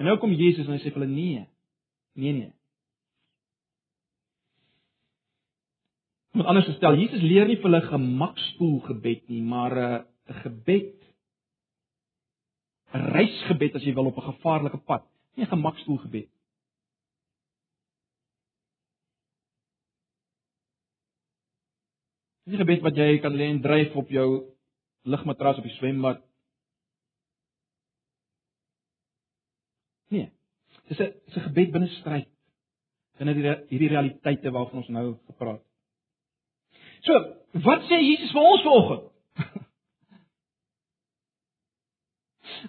En 0.00 0.08
nou 0.08 0.16
kom 0.16 0.32
Jesus 0.32 0.64
en 0.64 0.72
hy 0.72 0.80
sê 0.80 0.88
vir 0.94 1.02
hulle 1.02 1.12
nee. 1.12 1.42
Nee 2.16 2.32
nee. 2.32 2.52
Met 6.32 6.46
ander 6.48 6.64
woorde 6.64 6.78
stel 6.78 6.96
Jesus 6.96 7.20
leer 7.26 7.50
nie 7.50 7.58
vir 7.60 7.68
hulle 7.68 7.82
gemakspoel 7.84 8.78
gebed 8.86 9.26
nie, 9.28 9.42
maar 9.44 9.76
'n 9.76 10.06
'n 10.30 10.40
gebed 10.44 10.96
'n 12.94 13.12
reisgebed 13.16 13.76
as 13.76 13.84
jy 13.84 13.92
wil 13.94 14.08
op 14.08 14.16
'n 14.16 14.30
gevaarlike 14.32 14.80
pad, 14.88 15.04
nie 15.36 15.44
'n 15.44 15.52
gemakstoel 15.52 15.98
gebed. 16.06 16.30
Dis 22.44 22.54
'n 22.54 22.62
gebed 22.64 22.82
wat 22.82 22.96
jy 22.96 23.18
kan 23.18 23.36
lê 23.36 23.50
en 23.50 23.60
dryf 23.60 23.94
op 23.94 24.08
jou 24.08 24.48
ligmatras 25.02 25.58
op 25.58 25.64
die 25.64 25.76
swembad. 25.76 26.29
Nee. 30.10 30.28
Dis 30.88 30.98
'n 30.98 31.12
dis 31.24 31.36
'n 31.36 31.46
gebed 31.48 31.70
binne 31.70 31.88
stryd. 32.00 32.28
Binne 33.18 33.34
die 33.34 33.42
hierdie 33.70 33.88
realiteite 33.88 34.50
waarvan 34.50 34.78
ons 34.82 34.88
nou 34.88 35.16
gepraat. 35.26 35.62
So, 37.06 37.12
wat 37.52 37.82
sê 37.88 37.96
Jesus 38.00 38.32
vir 38.32 38.42
ons 38.42 38.62
vanoggend? 38.62 39.04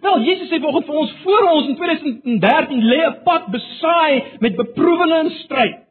Wel, 0.04 0.24
Jesus 0.24 0.48
sê 0.50 0.60
vanoggend 0.60 0.86
vir 0.86 1.00
ons 1.04 1.12
voor 1.24 1.50
ons 1.52 1.68
in 1.68 1.76
2013 1.76 2.84
lê 2.92 3.00
'n 3.08 3.24
pad 3.24 3.44
besaai 3.52 4.38
met 4.40 4.56
beproewinge 4.56 5.18
en 5.20 5.32
stryd. 5.44 5.88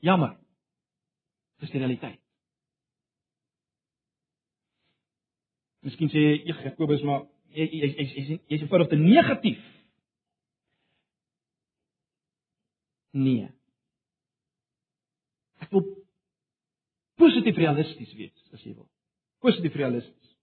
Jammer. 0.00 0.36
Dis 1.58 1.70
die 1.70 1.80
realiteit. 1.80 2.20
Miskien 5.82 6.10
sê 6.10 6.18
jy 6.18 6.52
Jakobus 6.52 7.02
maar 7.02 7.22
jy 7.56 7.66
jy 7.66 7.88
jy 7.88 8.06
jy 8.06 8.38
jy's 8.48 8.64
eenvoudig 8.64 8.90
te 8.92 9.00
negatief. 9.00 9.62
Nee. 13.16 13.48
Ek 15.64 15.72
wil 15.74 15.86
positief 17.18 17.56
realisties 17.58 18.12
wees 18.18 18.54
as 18.54 18.62
jy 18.62 18.74
wil. 18.74 18.86
Positief 19.42 19.76
realisties 19.78 20.36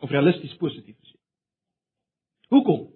of 0.00 0.10
realisties 0.10 0.56
positief 0.56 0.96
is. 0.96 1.14
Hoekom? 2.50 2.88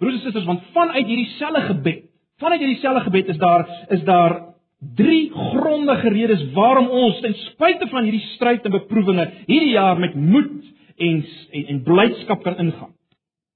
Broers 0.00 0.16
en 0.16 0.24
susters, 0.24 0.48
want 0.48 0.64
vanuit 0.74 1.06
hierdie 1.06 1.28
selfde 1.36 1.60
gebed, 1.68 2.06
vanuit 2.40 2.62
hierdie 2.62 2.80
selfde 2.80 3.04
gebed 3.06 3.34
is 3.34 3.40
daar 3.40 3.66
is 3.92 4.04
daar 4.08 4.36
drie 4.80 5.30
grondige 5.30 6.08
redes 6.08 6.52
waarom 6.52 6.88
ons 6.88 7.20
ten 7.20 7.34
spyte 7.34 7.88
van 7.88 8.06
hierdie 8.08 8.24
stryd 8.34 8.64
en 8.64 8.72
beproewinge 8.78 9.26
hierdie 9.46 9.74
jaar 9.74 9.98
met 10.00 10.14
moed 10.14 10.64
en 10.96 11.20
en, 11.50 11.66
en 11.66 11.82
blydskap 11.82 12.42
kan 12.42 12.56
ingaan. 12.56 12.94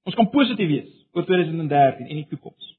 Ons 0.05 0.15
kan 0.15 0.29
positief 0.29 0.69
wees 0.69 0.91
oor 1.13 1.25
2013 1.25 2.05
en 2.05 2.21
die 2.21 2.27
toekoms. 2.29 2.73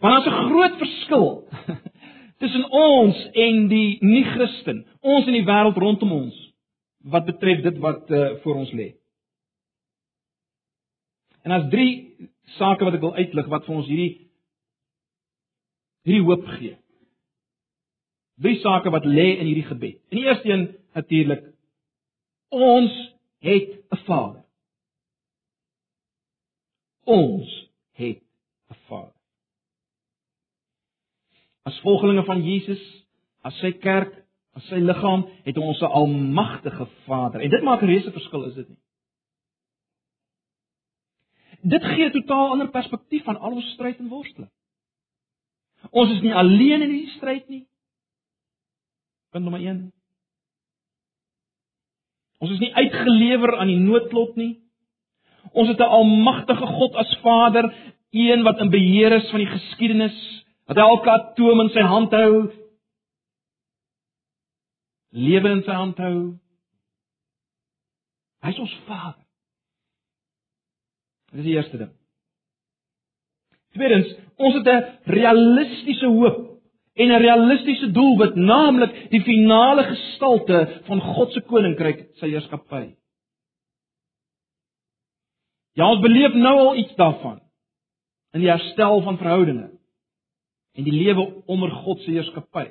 Want 0.00 0.12
daar's 0.12 0.26
'n 0.26 0.48
groot 0.50 0.76
verskil 0.78 1.48
tussen 2.40 2.70
ons 2.70 3.28
en 3.32 3.68
die 3.68 3.96
nie-Christen, 4.00 4.84
ons 5.00 5.26
en 5.26 5.32
die 5.32 5.44
wêreld 5.44 5.76
rondom 5.76 6.12
ons 6.12 6.52
wat 7.00 7.24
betref 7.24 7.62
dit 7.62 7.78
wat 7.78 8.10
uh, 8.10 8.36
voor 8.42 8.54
ons 8.54 8.72
lê. 8.72 8.92
En 11.42 11.50
as 11.50 11.68
drie 11.70 12.18
sake 12.58 12.84
wat 12.84 12.94
ek 12.94 13.00
wil 13.00 13.14
uitlig 13.14 13.46
wat 13.46 13.64
vir 13.64 13.74
ons 13.74 13.86
hierdie 13.86 14.25
hierdie 16.06 16.24
hoop 16.24 16.46
gee. 16.56 16.76
Drie 18.40 18.58
sake 18.62 18.92
wat 18.94 19.08
lê 19.08 19.28
in 19.40 19.48
hierdie 19.48 19.66
gebed. 19.66 20.00
En 20.10 20.20
die 20.20 20.26
eerste 20.28 20.48
een 20.48 20.66
natuurlik 20.94 21.44
ons 22.54 22.94
het 23.44 23.74
'n 23.90 24.02
Vader. 24.06 24.44
Ons 27.04 27.70
het 27.92 28.22
'n 28.70 28.80
Vader 28.88 29.16
as 31.66 31.80
volgelinge 31.82 32.24
van 32.24 32.42
Jesus, 32.46 32.82
as 33.46 33.56
sy 33.58 33.72
kerk, 33.82 34.12
as 34.56 34.66
sy 34.70 34.78
liggaam, 34.80 35.26
het 35.44 35.58
ons 35.58 35.80
'n 35.82 35.90
almagtige 36.00 36.86
Vader. 37.06 37.40
En 37.40 37.50
dit 37.50 37.62
maak 37.62 37.82
'n 37.82 37.90
reuse 37.90 38.12
verskil, 38.12 38.44
is 38.44 38.54
dit 38.54 38.68
nie? 38.68 38.78
Dit 41.62 41.84
gee 41.84 42.06
'n 42.06 42.12
totaal 42.12 42.50
ander 42.50 42.70
perspektief 42.70 43.24
van 43.24 43.38
al 43.38 43.52
ons 43.52 43.72
stryd 43.72 43.98
en 43.98 44.08
worsteling. 44.08 44.50
Ons 45.90 46.16
is 46.16 46.22
nie 46.22 46.34
alleen 46.34 46.82
in 46.82 46.90
hierdie 46.90 47.16
stryd 47.16 47.48
nie. 47.48 47.66
Punt 49.32 49.44
nommer 49.44 49.60
1. 49.60 49.92
Ons 52.42 52.52
is 52.56 52.60
nie 52.60 52.72
uitgelewer 52.74 53.56
aan 53.56 53.70
die 53.72 53.80
noodlot 53.80 54.36
nie. 54.36 54.62
Ons 55.52 55.68
het 55.68 55.80
'n 55.80 55.94
almagtige 55.98 56.66
God 56.66 56.94
as 56.94 57.16
Vader, 57.22 57.72
een 58.10 58.42
wat 58.42 58.58
in 58.60 58.70
beheer 58.70 59.12
is 59.12 59.30
van 59.30 59.40
die 59.40 59.52
geskiedenis 59.52 60.16
hy 60.66 60.74
elke 60.74 61.10
atoom 61.10 61.60
in 61.60 61.70
sy 61.70 61.84
hand 61.86 62.14
hou. 62.16 62.32
Lewe 65.10 65.50
in 65.50 65.62
sy 65.62 65.72
hand 65.72 65.98
hou. 65.98 66.16
Hy 68.42 68.50
is 68.50 68.58
ons 68.58 68.74
Vader. 68.86 69.22
Dit 71.30 71.38
is 71.40 71.46
die 71.46 71.56
eerste 71.56 71.78
ding. 71.78 71.94
Tweedens, 73.76 74.12
ons 74.36 74.54
het 74.54 74.66
'n 74.66 74.84
realistiese 75.04 76.06
hoop 76.06 76.38
en 76.94 77.08
'n 77.08 77.20
realistiese 77.20 77.90
doelwit, 77.90 78.34
naamlik 78.34 79.10
die 79.10 79.22
finale 79.22 79.82
gestalte 79.84 80.80
van 80.84 81.00
God 81.00 81.32
se 81.32 81.40
koninkryk, 81.40 82.08
sy 82.14 82.28
heerskappy. 82.28 82.96
Ja, 85.72 85.90
ons 85.90 86.00
beleef 86.00 86.32
nou 86.34 86.58
al 86.58 86.76
iets 86.76 86.94
daarvan 86.94 87.40
in 88.32 88.40
die 88.40 88.50
herstel 88.50 89.02
van 89.02 89.18
verhoudinge 89.18 89.70
en 90.76 90.84
die 90.84 90.92
lewe 90.92 91.42
onder 91.46 91.70
God 91.70 92.00
se 92.00 92.10
heerskappy 92.10 92.70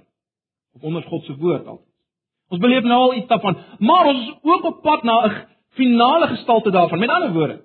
of 0.74 0.84
onder 0.84 1.04
God 1.04 1.24
se 1.24 1.36
woord 1.38 1.68
al. 1.68 1.82
Ons 2.50 2.62
beleef 2.62 2.84
nou 2.84 3.00
al 3.02 3.16
iets 3.16 3.28
daarvan, 3.28 3.58
maar 3.80 4.06
ons 4.06 4.28
is 4.28 4.34
ook 4.42 4.64
op 4.64 4.82
pad 4.82 5.04
na 5.04 5.26
'n 5.26 5.48
finale 5.70 6.28
gestalte 6.28 6.72
daarvan. 6.72 7.00
Met 7.00 7.10
ander 7.10 7.34
woorde, 7.34 7.62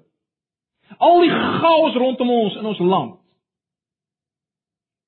al 0.99 1.21
die 1.21 1.31
chaos 1.31 1.95
rondom 1.95 2.31
ons 2.31 2.57
in 2.57 2.67
ons 2.67 2.79
land. 2.79 3.21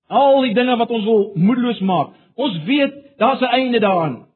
Al 0.06 0.42
die 0.42 0.54
dinge 0.54 0.76
wat 0.76 0.90
ons 0.90 1.04
wil 1.04 1.32
moedeloos 1.34 1.80
maak. 1.80 2.14
Ons 2.34 2.58
weet 2.64 3.18
daar's 3.18 3.40
'n 3.40 3.54
einde 3.54 3.80
daaraan. 3.80 4.26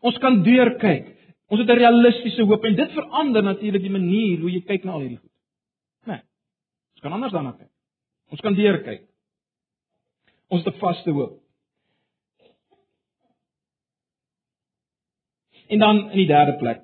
Ons 0.00 0.18
kan 0.18 0.42
deurkyk. 0.42 1.16
Ons 1.48 1.60
het 1.60 1.68
'n 1.68 1.78
realistiese 1.78 2.42
hoop 2.42 2.64
en 2.64 2.74
dit 2.74 2.92
verander 2.92 3.42
natuurlik 3.42 3.82
die 3.82 3.90
manier 3.90 4.40
hoe 4.40 4.50
jy 4.50 4.60
kyk 4.60 4.84
na 4.84 4.92
al 4.92 5.00
hierdie 5.00 5.18
goed. 5.18 5.32
Nee. 6.04 6.22
Ons 6.94 7.00
kan 7.02 7.12
anders 7.12 7.32
daarna 7.32 7.52
kyk. 7.52 7.70
Ons 8.30 8.40
kan 8.40 8.54
deurkyk. 8.54 9.02
Ons 10.48 10.64
het 10.64 10.74
'n 10.74 10.78
vaste 10.78 11.10
hoop. 11.10 11.40
En 15.68 15.78
dan 15.78 16.10
in 16.10 16.16
die 16.16 16.26
derde 16.26 16.56
plek. 16.56 16.80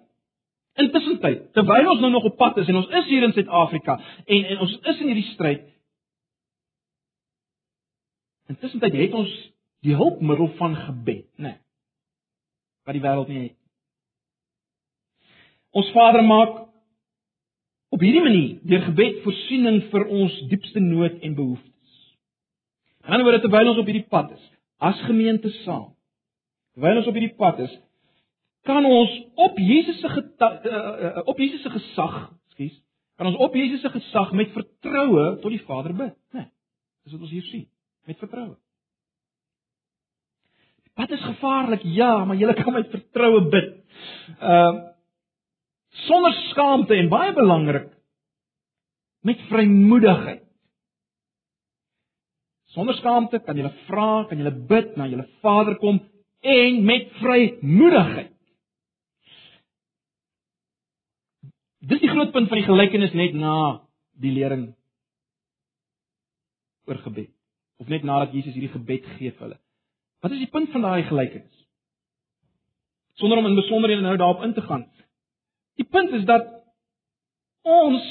Intussen 0.74 1.18
tyd, 1.20 1.52
terwyl 1.52 1.90
ons 1.90 2.00
nou 2.00 2.10
nog 2.10 2.24
op 2.24 2.36
pad 2.36 2.56
is 2.56 2.68
en 2.68 2.76
ons 2.76 2.88
is 2.88 3.06
hier 3.06 3.22
in 3.22 3.32
Suid-Afrika 3.32 4.00
en 4.24 4.44
en 4.44 4.58
ons 4.58 4.78
is 4.80 5.00
in 5.00 5.06
hierdie 5.06 5.32
stryd. 5.32 5.62
Intussen 8.48 8.80
het 8.80 9.14
ons 9.14 9.32
die 9.84 9.94
hulpmiddel 9.94 10.48
van 10.58 10.76
gebed, 10.76 11.26
né? 11.36 11.52
Nee, 11.52 11.56
wat 12.88 12.96
die 12.96 13.04
wêreld 13.04 13.28
nie 13.28 13.42
het. 13.42 13.56
Ons 15.76 15.90
Vader 15.92 16.24
maak 16.24 16.54
op 17.92 18.00
hierdie 18.04 18.24
manier 18.24 18.56
deur 18.68 18.86
gebed 18.86 19.20
voorsiening 19.24 19.82
vir 19.92 20.06
ons 20.08 20.38
diepste 20.48 20.80
nood 20.80 21.20
en 21.24 21.36
behoeftes. 21.36 21.98
In 23.04 23.12
ander 23.12 23.28
woorde 23.28 23.44
terwyl 23.44 23.72
ons 23.74 23.82
op 23.82 23.88
hierdie 23.88 24.08
pad 24.08 24.32
is, 24.36 24.48
as 24.80 25.04
gemeente 25.04 25.52
saam, 25.62 25.92
terwyl 26.76 27.02
ons 27.02 27.08
op 27.10 27.16
hierdie 27.16 27.36
pad 27.36 27.60
is, 27.64 27.76
kan 28.68 28.84
ons 28.84 29.14
op 29.40 29.56
Jesus 29.60 30.00
se 30.00 30.08
uh, 30.08 31.22
op 31.28 31.38
Jesus 31.40 31.62
se 31.64 31.72
gesag, 31.72 32.16
skus, 32.56 32.76
kan 33.20 33.28
ons 33.30 33.40
op 33.44 33.56
Jesus 33.56 33.84
se 33.84 33.92
gesag 33.92 34.32
met 34.36 34.52
vertroue 34.56 35.34
tot 35.42 35.52
die 35.52 35.64
Vader 35.68 35.94
bid, 35.96 36.16
né? 36.32 36.48
Nee, 36.48 36.50
dis 37.04 37.16
wat 37.16 37.28
ons 37.28 37.32
hier 37.36 37.46
sien, 37.52 37.68
met 38.08 38.18
vertroue. 38.18 38.56
Wat 40.98 41.10
is 41.14 41.22
gevaarlik? 41.22 41.82
Ja, 41.82 42.24
maar 42.24 42.36
jy 42.36 42.54
kan 42.58 42.72
met 42.72 42.90
vertroue 42.90 43.44
bid. 43.52 43.74
Ehm 44.38 44.76
uh, 44.76 44.86
sonder 46.06 46.32
skaamte 46.50 46.94
en 46.94 47.08
baie 47.08 47.32
belangrik 47.34 47.88
met 49.24 49.40
vrymoedigheid. 49.48 50.44
Sonder 52.74 52.94
skaamte 52.94 53.40
kan 53.42 53.56
jy 53.56 53.70
vra, 53.88 54.24
kan 54.28 54.38
jy 54.38 54.52
bid 54.68 54.92
na 54.96 55.08
jou 55.08 55.24
Vader 55.42 55.78
kom 55.80 55.98
en 56.40 56.84
met 56.84 57.08
vrymoedigheid. 57.18 58.34
Dis 61.88 62.04
die 62.04 62.12
groot 62.12 62.32
punt 62.36 62.52
van 62.52 62.60
die 62.60 62.68
gelykenis 62.68 63.16
net 63.16 63.34
na 63.34 63.56
die 64.20 64.34
lering 64.36 64.68
oor 66.86 67.02
gebed 67.02 67.37
of 67.78 67.88
net 67.88 68.04
nadat 68.06 68.34
Jesus 68.34 68.54
hierdie 68.56 68.72
gebed 68.74 69.06
gee 69.16 69.32
vir 69.32 69.46
hulle. 69.46 69.58
Wat 70.22 70.34
is 70.34 70.42
die 70.42 70.50
punt 70.50 70.70
van 70.74 70.86
daai 70.86 71.02
gelykenis? 71.06 71.66
Sonder 73.18 73.38
om 73.38 73.46
in 73.46 73.58
besonderhede 73.58 74.02
nou 74.02 74.16
daarop 74.18 74.42
in 74.46 74.54
te 74.54 74.62
gaan. 74.62 74.86
Die 75.78 75.86
punt 75.86 76.10
is 76.14 76.24
dat 76.26 76.46
ons 77.62 78.06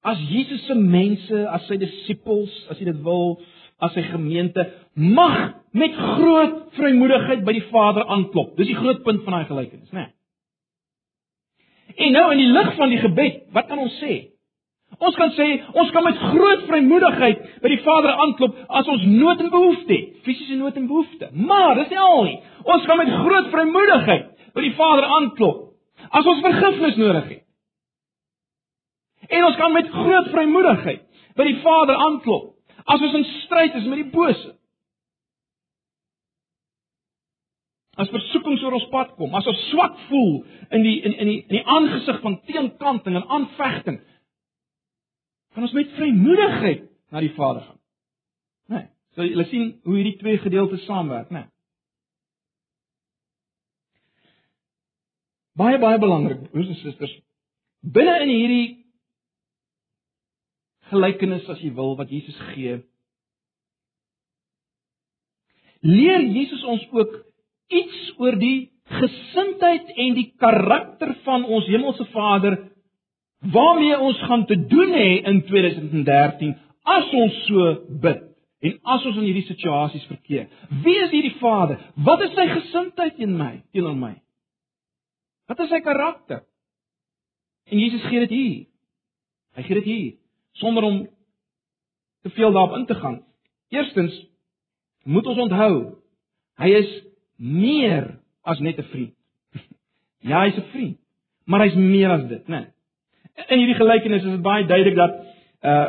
as 0.00 0.20
Jesus 0.30 0.62
se 0.66 0.74
mense, 0.74 1.42
as 1.52 1.66
sy 1.68 1.76
disippels, 1.80 2.52
as 2.72 2.78
jy 2.80 2.88
dit 2.88 3.02
wil, 3.04 3.36
as 3.84 3.92
sy 3.96 4.04
gemeente 4.08 4.64
mag 4.94 5.60
met 5.76 5.94
groot 5.96 6.56
vrymoedigheid 6.78 7.44
by 7.44 7.54
die 7.56 7.66
Vader 7.68 8.06
aanklop. 8.08 8.54
Dis 8.58 8.70
die 8.70 8.78
groot 8.78 9.04
punt 9.04 9.22
van 9.26 9.38
daai 9.38 9.50
gelykenis, 9.50 9.92
né? 9.92 10.08
Nee. 10.08 10.16
En 12.00 12.14
nou 12.14 12.26
in 12.32 12.40
die 12.40 12.52
lig 12.54 12.74
van 12.78 12.92
die 12.92 13.00
gebed, 13.02 13.40
wat 13.54 13.66
kan 13.68 13.80
ons 13.82 13.96
sê? 14.00 14.29
Ons 14.98 15.16
kan 15.16 15.30
sê 15.36 15.46
ons 15.78 15.90
kan 15.94 16.04
met 16.04 16.18
groot 16.18 16.64
vrymoedigheid 16.68 17.44
by 17.62 17.72
die 17.72 17.80
Vader 17.84 18.16
aanklop 18.24 18.56
as 18.80 18.88
ons 18.90 19.06
nood 19.06 19.40
en 19.40 19.52
behoefte 19.52 19.94
het, 19.94 20.16
fisiese 20.26 20.58
nood 20.58 20.76
en 20.76 20.88
behoefte. 20.90 21.30
Maar 21.32 21.78
dis 21.78 21.92
nie 21.92 22.00
al 22.00 22.24
nie. 22.26 22.38
Ons 22.64 22.86
kan 22.88 22.98
met 23.00 23.12
groot 23.22 23.50
vrymoedigheid 23.54 24.26
by 24.56 24.66
die 24.66 24.74
Vader 24.76 25.08
aanklop 25.18 25.66
as 26.10 26.26
ons 26.26 26.42
vergifnis 26.44 26.98
nodig 27.00 27.28
het. 27.36 27.44
En 29.30 29.46
ons 29.46 29.56
kan 29.60 29.72
met 29.72 29.92
groot 29.94 30.32
vrymoedigheid 30.34 31.04
by 31.38 31.46
die 31.46 31.60
Vader 31.62 32.00
aanklop 32.08 32.56
as 32.90 33.04
ons 33.06 33.20
in 33.20 33.28
stryd 33.44 33.76
is 33.78 33.86
met 33.86 34.02
die 34.02 34.10
bose. 34.10 34.56
as 38.00 38.10
versoekings 38.12 38.62
oor 38.64 38.76
ons 38.78 38.88
pad 38.92 39.12
kom, 39.18 39.34
as 39.36 39.48
ons 39.50 39.64
swak 39.70 39.96
voel 40.08 40.40
in 40.76 40.84
die 40.86 40.96
in 41.04 41.16
in 41.20 41.30
die 41.30 41.38
in 41.42 41.56
die 41.58 41.66
aangesig 41.66 42.20
van 42.24 42.38
teenkanting 42.48 43.18
en 43.18 43.26
aanvegting, 43.36 43.98
kan 45.60 45.68
ons 45.68 45.76
met 45.76 45.92
vrymoedigheid 45.92 46.86
na 47.12 47.20
die 47.20 47.34
Vader 47.36 47.62
gaan. 47.66 47.78
Né? 48.70 48.78
Nee, 48.80 48.86
so 49.12 49.26
jy 49.26 49.44
sien 49.50 49.72
hoe 49.84 49.96
hierdie 49.98 50.16
twee 50.20 50.38
gedeeltes 50.40 50.86
saamwerk, 50.88 51.28
né? 51.28 51.44
Nee. 51.44 51.48
Baie 55.60 55.80
baie 55.82 55.98
belangrik, 56.00 56.46
broers 56.48 56.70
en 56.72 56.78
susters, 56.80 57.12
binne 57.84 58.14
in 58.24 58.32
hierdie 58.32 58.68
gelykenis 60.88 61.48
as 61.52 61.60
jy 61.60 61.74
wil 61.76 61.92
wat 61.98 62.08
Jesus 62.08 62.38
gee, 62.54 62.78
leer 65.84 66.24
Jesus 66.24 66.64
ons 66.64 66.86
ook 66.94 67.18
iets 67.68 68.00
oor 68.16 68.38
die 68.40 68.70
gesindheid 68.88 69.92
en 70.06 70.16
die 70.16 70.30
karakter 70.40 71.12
van 71.26 71.44
ons 71.44 71.68
hemelse 71.68 72.08
Vader 72.14 72.56
waarmee 73.40 73.98
ons 73.98 74.18
gaan 74.22 74.46
te 74.46 74.66
doen 74.66 74.92
hê 74.92 75.22
in 75.24 75.42
2013 75.46 76.56
as 76.82 77.12
ons 77.12 77.44
so 77.46 77.74
bid 78.00 78.26
en 78.60 78.78
as 78.82 79.04
ons 79.08 79.16
in 79.16 79.24
hierdie 79.24 79.46
situasies 79.48 80.04
verkeer. 80.10 80.48
Wie 80.84 80.96
is 81.00 81.12
hierdie 81.14 81.36
Vader? 81.40 81.80
Wat 81.96 82.20
is 82.26 82.34
sy 82.36 82.46
gesindheid 82.50 83.20
in 83.24 83.36
my, 83.38 83.62
teenoor 83.72 83.96
my? 83.96 84.14
Wat 85.48 85.62
is 85.64 85.70
sy 85.72 85.80
karakter? 85.84 86.44
En 87.70 87.80
Jesus 87.80 88.04
gee 88.10 88.26
dit 88.26 88.34
hier. 88.34 88.58
Hy 89.56 89.64
gee 89.66 89.78
dit 89.80 89.88
hier 89.88 90.10
sonder 90.60 90.84
om 90.84 90.98
te 92.22 92.30
veel 92.36 92.52
daarop 92.52 92.76
in 92.76 92.86
te 92.86 92.94
gaan. 92.94 93.22
Eerstens 93.72 94.16
moet 95.08 95.26
ons 95.26 95.38
onthou, 95.46 95.74
hy 96.60 96.70
is 96.82 96.90
meer 97.40 98.18
as 98.44 98.60
net 98.60 98.78
'n 98.78 98.90
vriend. 98.92 99.14
Ja, 100.20 100.42
hy's 100.44 100.58
'n 100.58 100.68
vriend, 100.72 100.98
maar 101.44 101.64
hy's 101.64 101.74
meer 101.74 102.10
as 102.10 102.28
dit, 102.28 102.48
né? 102.48 102.58
Nee. 102.58 102.79
In 103.34 103.58
hierdie 103.58 103.78
gelykenis 103.78 104.24
is 104.24 104.36
dit 104.36 104.42
baie 104.42 104.66
duidelik 104.66 104.96
dat 104.96 105.18
uh 105.62 105.88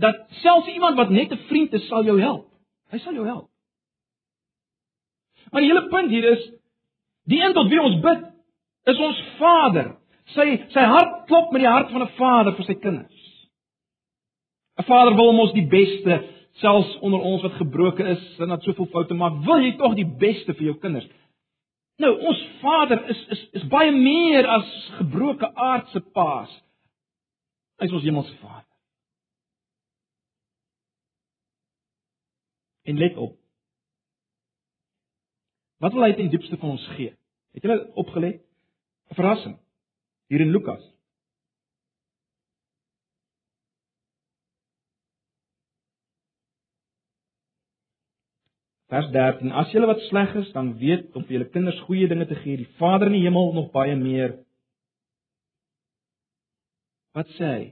dat 0.00 0.20
selfs 0.42 0.68
iemand 0.70 0.96
wat 0.96 1.10
net 1.10 1.32
'n 1.32 1.46
vriend 1.48 1.72
is, 1.72 1.86
sal 1.88 2.04
jou 2.04 2.20
help. 2.20 2.46
Hy 2.90 2.98
sal 2.98 3.14
jou 3.14 3.26
help. 3.26 3.48
Maar 5.50 5.60
die 5.60 5.70
hele 5.70 5.88
punt 5.88 6.10
hier 6.10 6.24
is 6.30 6.50
die 7.24 7.42
een 7.42 7.52
tot 7.52 7.68
wie 7.68 7.82
ons 7.82 8.00
bid, 8.00 8.22
is 8.84 8.98
ons 8.98 9.22
Vader. 9.38 9.96
Sy 10.24 10.46
sy 10.68 10.84
hart 10.86 11.26
klop 11.26 11.50
met 11.52 11.64
die 11.64 11.70
hart 11.70 11.90
van 11.90 12.02
'n 12.02 12.14
vader 12.16 12.54
vir 12.54 12.64
sy 12.64 12.74
kinders. 12.74 13.48
'n 14.78 14.86
Vader 14.86 15.14
wil 15.14 15.38
ons 15.38 15.52
die 15.52 15.66
beste 15.66 16.22
selfs 16.52 16.98
onder 16.98 17.20
ons 17.20 17.42
wat 17.42 17.52
gebroken 17.52 18.06
is 18.06 18.36
wat 18.38 18.62
soveel 18.62 18.86
foute 18.86 19.14
maak, 19.14 19.44
wil 19.44 19.62
jy 19.62 19.76
tog 19.76 19.94
die 19.94 20.08
beste 20.18 20.54
vir 20.54 20.64
jou 20.64 20.76
kinders. 20.82 21.08
Nou, 22.00 22.14
ons 22.30 22.40
Vader 22.60 23.02
is 23.12 23.20
is 23.34 23.40
is 23.60 23.64
baie 23.68 23.92
meer 23.92 24.46
as 24.48 24.68
gebroke 24.96 25.48
aardse 25.54 26.00
paas. 26.16 26.52
Hy 27.80 27.88
is 27.88 27.96
ons 27.96 28.06
hemelse 28.06 28.36
Vader. 28.40 28.66
En 32.88 32.98
let 33.00 33.16
op. 33.20 33.36
Wat 35.80 35.92
wil 35.96 36.06
hy 36.06 36.14
ten 36.16 36.30
diepste 36.32 36.56
van 36.60 36.76
ons 36.76 36.86
gee? 36.96 37.12
Het 37.56 37.66
julle 37.66 37.90
opgelet? 38.00 38.40
'n 39.10 39.14
Verrassing. 39.18 39.58
Hier 40.28 40.40
in 40.40 40.52
Lukas 40.56 40.84
Vers 48.90 49.10
13: 49.14 49.52
As 49.54 49.70
julle 49.70 49.86
wat 49.86 50.00
sleg 50.08 50.32
is, 50.40 50.48
dan 50.52 50.72
weet 50.80 51.14
om 51.14 51.22
vir 51.26 51.38
julle 51.38 51.50
kinders 51.54 51.78
goeie 51.86 52.08
dinge 52.10 52.26
te 52.26 52.38
gee, 52.42 52.58
die 52.58 52.70
Vader 52.80 53.06
in 53.06 53.20
die 53.20 53.26
hemel 53.26 53.52
nog 53.54 53.70
baie 53.74 53.94
meer. 53.96 54.40
Wat 57.14 57.30
sê 57.38 57.50
hy? 57.50 57.62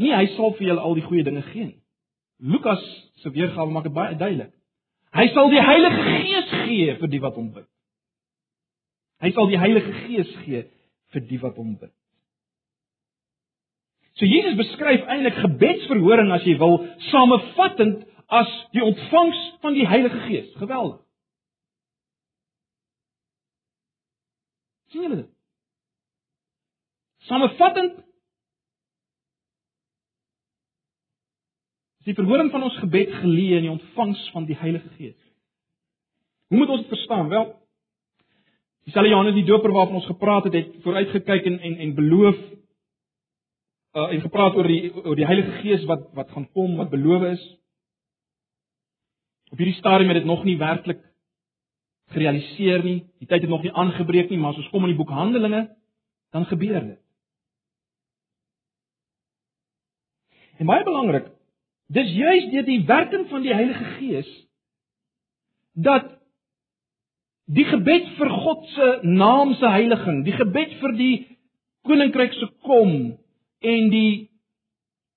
Nee, 0.00 0.14
hy 0.16 0.30
sal 0.36 0.54
vir 0.56 0.70
julle 0.70 0.84
al 0.84 0.96
die 0.96 1.04
goeie 1.04 1.26
dinge 1.26 1.44
gee 1.50 1.66
nie. 1.66 1.78
Lukas 2.40 2.80
se 3.20 3.32
weergawe 3.34 3.68
maak 3.72 3.84
dit 3.84 3.96
baie 3.96 4.16
duidelik. 4.16 4.54
Hy 5.12 5.26
sal 5.34 5.50
die 5.52 5.60
Heilige 5.60 6.02
Gees 6.06 6.52
gee 6.64 6.96
vir 7.00 7.10
die 7.12 7.20
wat 7.20 7.36
hom 7.36 7.50
bid. 7.52 7.66
Hy 9.20 9.32
sal 9.36 9.50
die 9.50 9.60
Heilige 9.60 9.92
Gees 10.06 10.30
gee 10.44 10.62
vir 11.12 11.26
die 11.28 11.40
wat 11.42 11.58
hom 11.60 11.74
bid. 11.80 11.92
So 14.16 14.28
Jesus 14.28 14.56
beskryf 14.56 15.04
eintlik 15.08 15.36
gebedsverhoring 15.40 16.32
as 16.32 16.46
jy 16.48 16.56
wil, 16.60 16.78
samevattend 17.10 18.06
as 18.30 18.50
die 18.74 18.82
ontvangs 18.84 19.38
van 19.60 19.74
die 19.74 19.86
Heilige 19.86 20.20
Gees. 20.28 20.50
Geweldig. 20.60 21.00
sien 24.90 25.04
julle 25.06 25.20
dit? 25.22 25.30
Samevattend 27.30 28.00
die 32.08 32.16
verhoring 32.16 32.50
van 32.50 32.64
ons 32.66 32.78
gebed 32.80 33.12
geleë 33.20 33.60
in 33.60 33.66
die 33.68 33.74
ontvangs 33.74 34.22
van 34.34 34.48
die 34.48 34.56
Heilige 34.58 34.88
Gees. 34.96 35.18
Hoe 36.50 36.58
moet 36.58 36.72
ons 36.74 36.82
dit 36.82 36.90
verstaan? 36.90 37.28
Wel, 37.30 37.52
dieselfde 38.88 39.12
Johannes 39.12 39.36
die 39.36 39.46
Doper 39.46 39.70
waarvan 39.70 40.00
ons 40.00 40.08
gepraat 40.08 40.48
het, 40.48 40.56
het 40.58 40.80
vooruitgekyk 40.82 41.46
en 41.52 41.60
en 41.60 41.76
en 41.86 41.94
beloof 41.94 42.40
uh 44.00 44.08
en 44.14 44.20
gepraat 44.22 44.54
oor 44.54 44.66
die 44.66 44.90
oor 44.94 45.18
die 45.18 45.26
Heilige 45.28 45.60
Gees 45.62 45.84
wat 45.86 46.08
wat 46.18 46.30
gaan 46.34 46.48
kom, 46.56 46.76
wat 46.80 46.90
beloof 46.90 47.28
is. 47.30 47.46
Op 49.50 49.58
hierdie 49.58 49.78
stadium 49.78 50.08
het 50.08 50.20
dit 50.22 50.28
nog 50.28 50.44
nie 50.44 50.56
werklik 50.58 51.02
gerealiseer 52.10 52.82
nie. 52.84 52.98
Die 53.18 53.26
tyd 53.26 53.44
het 53.44 53.50
nog 53.50 53.62
nie 53.62 53.72
aangebreek 53.72 54.30
nie, 54.30 54.38
maar 54.38 54.54
as 54.54 54.62
ons 54.62 54.70
kom 54.72 54.86
in 54.86 54.94
die 54.94 54.98
boek 54.98 55.12
Handelinge, 55.14 55.68
dan 56.34 56.46
gebeur 56.46 56.80
dit. 56.80 56.98
En 60.60 60.68
baie 60.68 60.84
belangrik, 60.84 61.30
dis 61.88 62.10
juis 62.12 62.50
deur 62.52 62.66
die 62.66 62.82
werking 62.86 63.26
van 63.30 63.42
die 63.42 63.54
Heilige 63.54 63.84
Gees 63.96 64.30
dat 65.72 66.10
die 67.50 67.64
gebed 67.64 68.10
vir 68.18 68.30
God 68.42 68.66
se 68.74 68.88
naam 69.06 69.54
se 69.58 69.70
heiliging, 69.70 70.20
die 70.26 70.34
gebed 70.36 70.74
vir 70.82 70.94
die 70.98 71.14
koninkryk 71.86 72.34
se 72.36 72.50
kom 72.66 72.92
en 73.60 73.88
die 73.90 74.28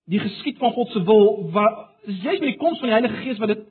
die 0.09 0.19
geskied 0.19 0.57
van 0.59 0.73
God 0.75 0.89
se 0.91 1.03
wil 1.07 1.51
wat 1.55 1.83
juis 2.07 2.39
met 2.39 2.49
die 2.53 2.59
koms 2.61 2.79
van 2.79 2.89
die 2.89 2.95
Heilige 2.95 3.21
Gees 3.25 3.41
wat 3.43 3.53
dit 3.53 3.67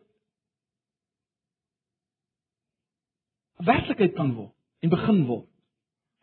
werklikheid 3.64 4.14
kan 4.14 4.34
word 4.34 4.52
en 4.82 4.90
begin 4.92 5.24
word 5.26 5.48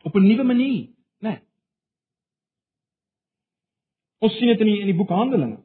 op 0.04 0.15
'n 0.15 0.28
nuwe 0.28 0.43
manier, 0.43 0.88
né? 1.19 1.30
Nee. 1.30 1.39
Ons 4.19 4.38
sien 4.38 4.47
dit 4.47 4.60
in 4.60 4.65
die 4.65 4.80
in 4.80 4.86
die 4.86 4.95
boek 4.95 5.10
Handelinge. 5.10 5.63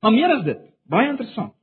Maar 0.00 0.12
meer 0.12 0.36
as 0.36 0.44
dit, 0.44 0.60
baie 0.82 1.08
interessant. 1.08 1.54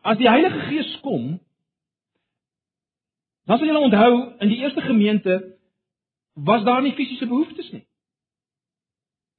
As 0.00 0.18
die 0.18 0.28
Heilige 0.28 0.58
Gees 0.58 1.00
kom, 1.00 1.40
dan 3.44 3.58
sal 3.58 3.66
julle 3.66 3.78
onthou 3.78 4.34
in 4.38 4.48
die 4.48 4.58
eerste 4.58 4.80
gemeente 4.80 5.58
was 6.34 6.64
daar 6.64 6.82
nie 6.82 6.92
fisiese 6.92 7.26
behoeftes 7.26 7.70
nie. 7.70 7.86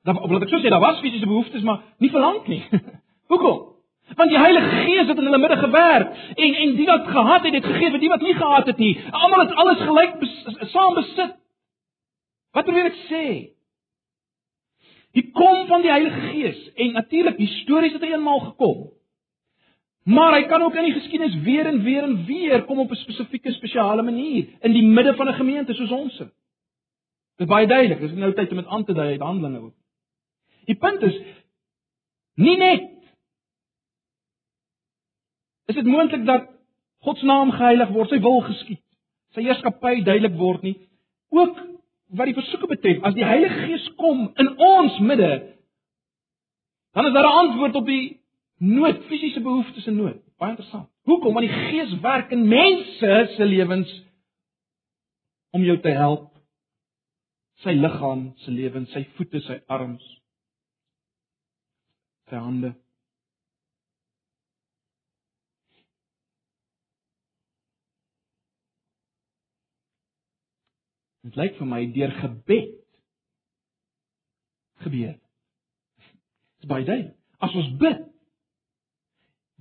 Dan 0.04 0.16
wil 0.16 0.42
ek 0.42 0.50
so 0.50 0.62
sê 0.62 0.70
daar 0.70 0.80
was 0.80 1.00
fisiese 1.00 1.26
behoeftes, 1.26 1.64
maar 1.64 1.84
nie 1.98 2.10
vir 2.10 2.20
lank 2.22 2.48
nie. 2.48 2.64
Hoekom? 3.32 3.75
Want 4.14 4.30
die 4.30 4.40
Heilige 4.40 4.70
Gees 4.70 5.08
het 5.08 5.18
in 5.18 5.24
hulle 5.24 5.38
midde 5.38 5.58
gewerk 5.58 6.14
en 6.36 6.54
en 6.54 6.76
die 6.76 6.86
wat 6.86 7.08
gehad 7.08 7.44
het, 7.44 7.54
het 7.54 7.66
gegee 7.66 7.90
vir 7.92 8.00
die 8.00 8.10
wat 8.10 8.22
nie 8.22 8.36
gehad 8.36 8.66
het 8.66 8.78
nie. 8.78 8.94
Almal 9.12 9.40
het 9.40 9.54
alles 9.54 9.82
gelyk 9.82 10.20
bes, 10.20 10.36
saam 10.72 10.94
besit. 10.94 11.36
Wat 12.54 12.68
probeer 12.68 12.92
ek 12.92 13.02
sê? 13.10 13.26
Die 15.18 15.32
kom 15.32 15.66
van 15.68 15.82
die 15.82 15.92
Heilige 15.92 16.22
Gees 16.30 16.62
en 16.76 16.94
natuurlik 16.94 17.38
histories 17.42 17.94
het 17.96 18.04
hy 18.06 18.14
eenmaal 18.14 18.40
gekom. 18.52 18.86
Maar 20.06 20.36
hy 20.38 20.44
kan 20.46 20.62
ook 20.62 20.76
in 20.78 20.86
die 20.86 20.98
geskiedenis 21.00 21.42
weer 21.44 21.66
en 21.66 21.82
weer 21.84 22.04
en 22.04 22.18
weer 22.26 22.64
kom 22.70 22.80
op 22.80 22.92
'n 22.92 22.96
spesifieke 22.96 23.52
spesiale 23.52 24.02
manier 24.02 24.48
in 24.62 24.72
die 24.72 24.84
midde 24.84 25.16
van 25.16 25.30
'n 25.30 25.40
gemeente 25.42 25.74
soos 25.74 25.92
ons. 25.92 26.18
Dit 26.18 26.32
is 27.38 27.46
baie 27.46 27.68
duidelik, 27.68 28.00
dis 28.00 28.12
nou 28.12 28.34
tyd 28.34 28.52
om 28.52 28.58
dit 28.58 28.68
aan 28.68 28.86
te 28.86 28.94
dui 28.94 29.12
uit 29.12 29.20
Handelinge 29.20 29.60
ook. 29.60 29.74
Die 30.66 30.76
punt 30.76 31.02
is 31.02 31.18
nie 32.36 32.58
net 32.58 32.95
Is 35.66 35.76
dit 35.76 35.86
moontlik 35.86 36.26
dat 36.26 36.50
God 37.06 37.18
se 37.18 37.26
naam 37.26 37.52
geheilig 37.52 37.90
word, 37.94 38.10
sy 38.10 38.20
wil 38.22 38.42
geskied, 38.46 38.82
sy 39.34 39.46
heerskappy 39.46 40.02
duidelik 40.06 40.38
word 40.38 40.66
nie? 40.66 40.76
Ook 41.34 41.58
wat 42.16 42.30
die 42.30 42.38
versoeke 42.38 42.70
betref, 42.70 43.02
as 43.04 43.16
die 43.18 43.26
Heilige 43.26 43.66
Gees 43.66 43.88
kom 44.00 44.28
in 44.42 44.52
ons 44.62 45.00
midde, 45.00 45.32
dan 46.96 47.10
is 47.10 47.14
daar 47.14 47.28
'n 47.28 47.40
antwoord 47.42 47.76
op 47.76 47.86
die 47.86 48.22
nood, 48.58 49.04
fisiese 49.10 49.42
behoeftes 49.42 49.88
en 49.88 49.96
nood. 49.96 50.22
Baie 50.38 50.50
interessant. 50.50 50.90
Hoekom? 51.04 51.34
Want 51.34 51.48
die 51.48 51.70
Gees 51.70 52.00
werk 52.00 52.32
in 52.32 52.48
mense 52.48 53.34
se 53.36 53.46
lewens 53.46 54.04
om 55.52 55.64
jou 55.64 55.80
te 55.80 55.90
help. 55.90 56.32
Sy 57.64 57.72
liggaam, 57.72 58.34
sy 58.44 58.52
lewens, 58.52 58.92
sy 58.92 59.06
voete, 59.16 59.40
sy 59.40 59.62
arms, 59.68 60.04
sy 62.30 62.36
hande. 62.36 62.74
Dit 71.26 71.38
lyk 71.40 71.56
vir 71.58 71.70
my 71.70 71.82
deur 71.94 72.12
gebed 72.20 72.74
gebeur. 74.86 75.16
Dit 75.18 76.66
is 76.66 76.70
baie 76.70 76.86
duidelik. 76.86 77.16
As 77.44 77.56
ons 77.58 77.72
bid, 77.82 78.04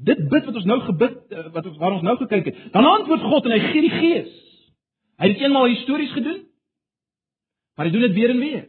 dit 0.05 0.24
bid 0.31 0.48
wat 0.48 0.59
ons 0.61 0.68
nou 0.68 0.79
gebid 0.85 1.33
eh, 1.33 1.46
wat 1.55 1.68
ons 1.70 1.79
waar 1.81 1.96
ons 1.96 2.05
nou 2.05 2.16
gekyk 2.20 2.50
het, 2.50 2.61
dan 2.74 2.88
antwoord 2.88 3.24
God 3.24 3.48
en 3.48 3.55
hy 3.57 3.61
gee 3.70 3.85
die 3.87 3.94
Gees. 3.94 4.35
Hy 5.16 5.31
het 5.31 5.37
dit 5.37 5.46
eenmaal 5.46 5.70
histories 5.70 6.12
gedoen. 6.12 6.42
Maar 7.74 7.88
hy 7.88 7.92
doen 7.94 8.07
dit 8.07 8.16
weer 8.18 8.31
en 8.35 8.42
weer. 8.42 8.64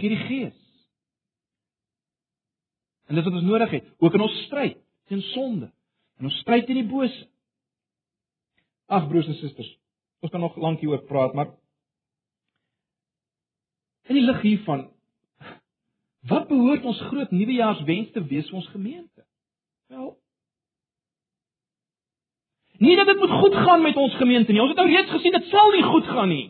Gee 0.00 0.12
die 0.12 0.22
Gees. 0.26 0.56
En 3.10 3.18
dis 3.18 3.26
wat 3.26 3.34
ons 3.34 3.46
nodig 3.46 3.70
het, 3.74 3.86
ook 3.98 4.14
in 4.14 4.24
ons 4.24 4.42
stryd 4.46 4.78
teen 5.10 5.22
sonde. 5.32 5.70
En 6.18 6.28
ons 6.28 6.40
stryd 6.42 6.66
teen 6.66 6.82
die 6.82 6.90
bose. 6.90 7.26
Ag 8.90 9.08
broers 9.10 9.28
en 9.30 9.38
susters, 9.38 9.70
Ons 10.20 10.32
kan 10.32 10.40
nog 10.40 10.56
lank 10.60 10.80
hieroor 10.80 11.04
praat, 11.08 11.34
maar 11.34 11.54
in 14.10 14.18
die 14.18 14.24
lig 14.26 14.40
hiervan 14.42 14.88
wat 16.28 16.50
behoort 16.50 16.84
ons 16.84 16.98
groot 17.08 17.30
nuwejaarswens 17.32 18.10
te 18.12 18.20
wees 18.28 18.48
vir 18.50 18.58
ons 18.60 18.72
gemeente? 18.74 19.24
Wel 19.88 20.10
Nie 22.80 22.96
dat 22.96 23.06
dit 23.06 23.18
moet 23.20 23.32
goed 23.42 23.54
gaan 23.54 23.82
met 23.82 23.96
ons 23.96 24.14
gemeente 24.16 24.52
nie. 24.52 24.60
Ons 24.60 24.72
het 24.72 24.78
nou 24.80 24.88
reeds 24.88 25.10
gesien 25.12 25.34
dit 25.36 25.48
sal 25.52 25.72
nie 25.74 25.82
goed 25.84 26.06
gaan 26.08 26.28
nie. 26.32 26.46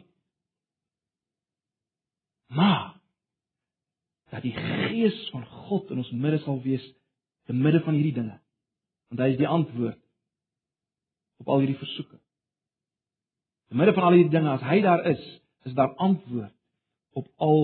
Maar 2.55 3.01
dat 4.31 4.43
die 4.47 4.55
gees 4.55 5.19
van 5.35 5.43
God 5.47 5.91
in 5.91 5.99
ons 6.03 6.11
midde 6.15 6.39
sal 6.45 6.61
wees 6.63 6.85
te 7.51 7.55
midde 7.55 7.81
van 7.83 7.99
hierdie 7.99 8.15
dinge. 8.15 8.37
Want 9.11 9.25
hy 9.25 9.29
is 9.33 9.41
die 9.41 9.51
antwoord 9.51 9.99
op 11.43 11.51
al 11.51 11.65
hierdie 11.65 11.81
versoeke. 11.83 12.21
Te 13.71 13.77
midde 13.79 13.93
van 13.95 14.09
al 14.09 14.17
hierdie 14.19 14.33
dinge, 14.35 14.51
as 14.51 14.65
hy 14.67 14.81
daar 14.83 15.05
is, 15.07 15.21
is 15.69 15.75
daar 15.79 15.93
antwoord 16.03 16.55
op 17.15 17.29
al 17.39 17.61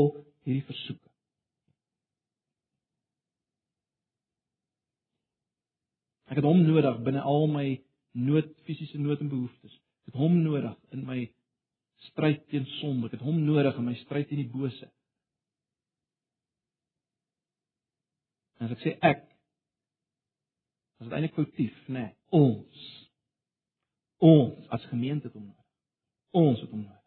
hierdie 0.46 0.62
versoeke. 0.68 1.10
Ek 6.30 6.38
het 6.38 6.46
hom 6.46 6.62
nodig 6.62 7.02
binne 7.06 7.24
al 7.26 7.48
my 7.50 7.66
nood, 8.22 8.54
fisiese 8.68 9.02
nood 9.02 9.24
en 9.24 9.32
behoeftes. 9.34 9.74
Ek 10.06 10.12
het 10.14 10.20
hom 10.22 10.38
nodig 10.44 10.78
in 10.94 11.02
my 11.10 11.18
stryd 12.12 12.46
teen 12.54 12.70
sonde. 12.78 13.10
Ek 13.10 13.18
het 13.18 13.26
hom 13.26 13.42
nodig 13.42 13.74
in 13.74 13.88
my 13.90 13.98
stryd 14.04 14.30
teen 14.30 14.44
die 14.44 14.50
bose. 14.54 14.86
En 18.62 18.70
as 18.70 18.78
ek 18.78 18.86
sê 18.86 18.94
ek, 19.10 19.26
is 21.02 21.10
dit 21.10 21.18
eintlik 21.18 21.34
foutief, 21.34 21.84
né? 21.90 22.06
Nee, 22.06 22.16
ons. 22.46 22.90
Ons 24.22 24.74
as 24.74 24.86
gemeente 24.94 25.26
het 25.26 25.34
hom 25.34 25.50
nodig. 25.50 25.65
Ons 26.36 26.60
het 26.60 26.70
hom 26.70 26.82
nodig. 26.82 27.02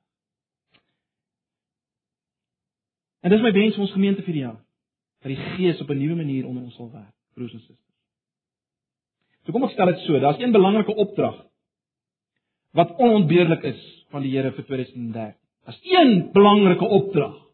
En 3.20 3.34
dis 3.34 3.44
my 3.44 3.52
wens 3.54 3.76
vir 3.76 3.86
ons 3.86 3.94
gemeente 3.94 4.24
vir 4.26 4.38
die 4.38 4.46
jaar. 4.46 4.60
Dat 5.20 5.34
die 5.34 5.44
Gees 5.56 5.82
op 5.84 5.90
'n 5.92 6.00
nuwe 6.00 6.16
manier 6.16 6.48
onder 6.48 6.64
ons 6.64 6.76
sal 6.76 6.92
werk, 6.92 7.14
broers 7.36 7.54
en 7.54 7.60
susters. 7.60 7.96
So 9.46 9.52
kom 9.52 9.64
ek 9.64 9.72
stel 9.72 9.92
dit 9.92 10.00
so, 10.06 10.20
daar's 10.20 10.40
een 10.40 10.52
belangrike 10.52 10.96
opdrag 10.96 11.46
wat 12.72 12.96
onontbeerlik 12.98 13.64
is 13.64 14.06
van 14.10 14.22
die 14.22 14.32
Here 14.32 14.52
vir 14.52 14.66
2013. 14.66 15.36
Daar's 15.66 15.80
een 15.84 16.32
belangrike 16.32 16.86
opdrag. 16.86 17.50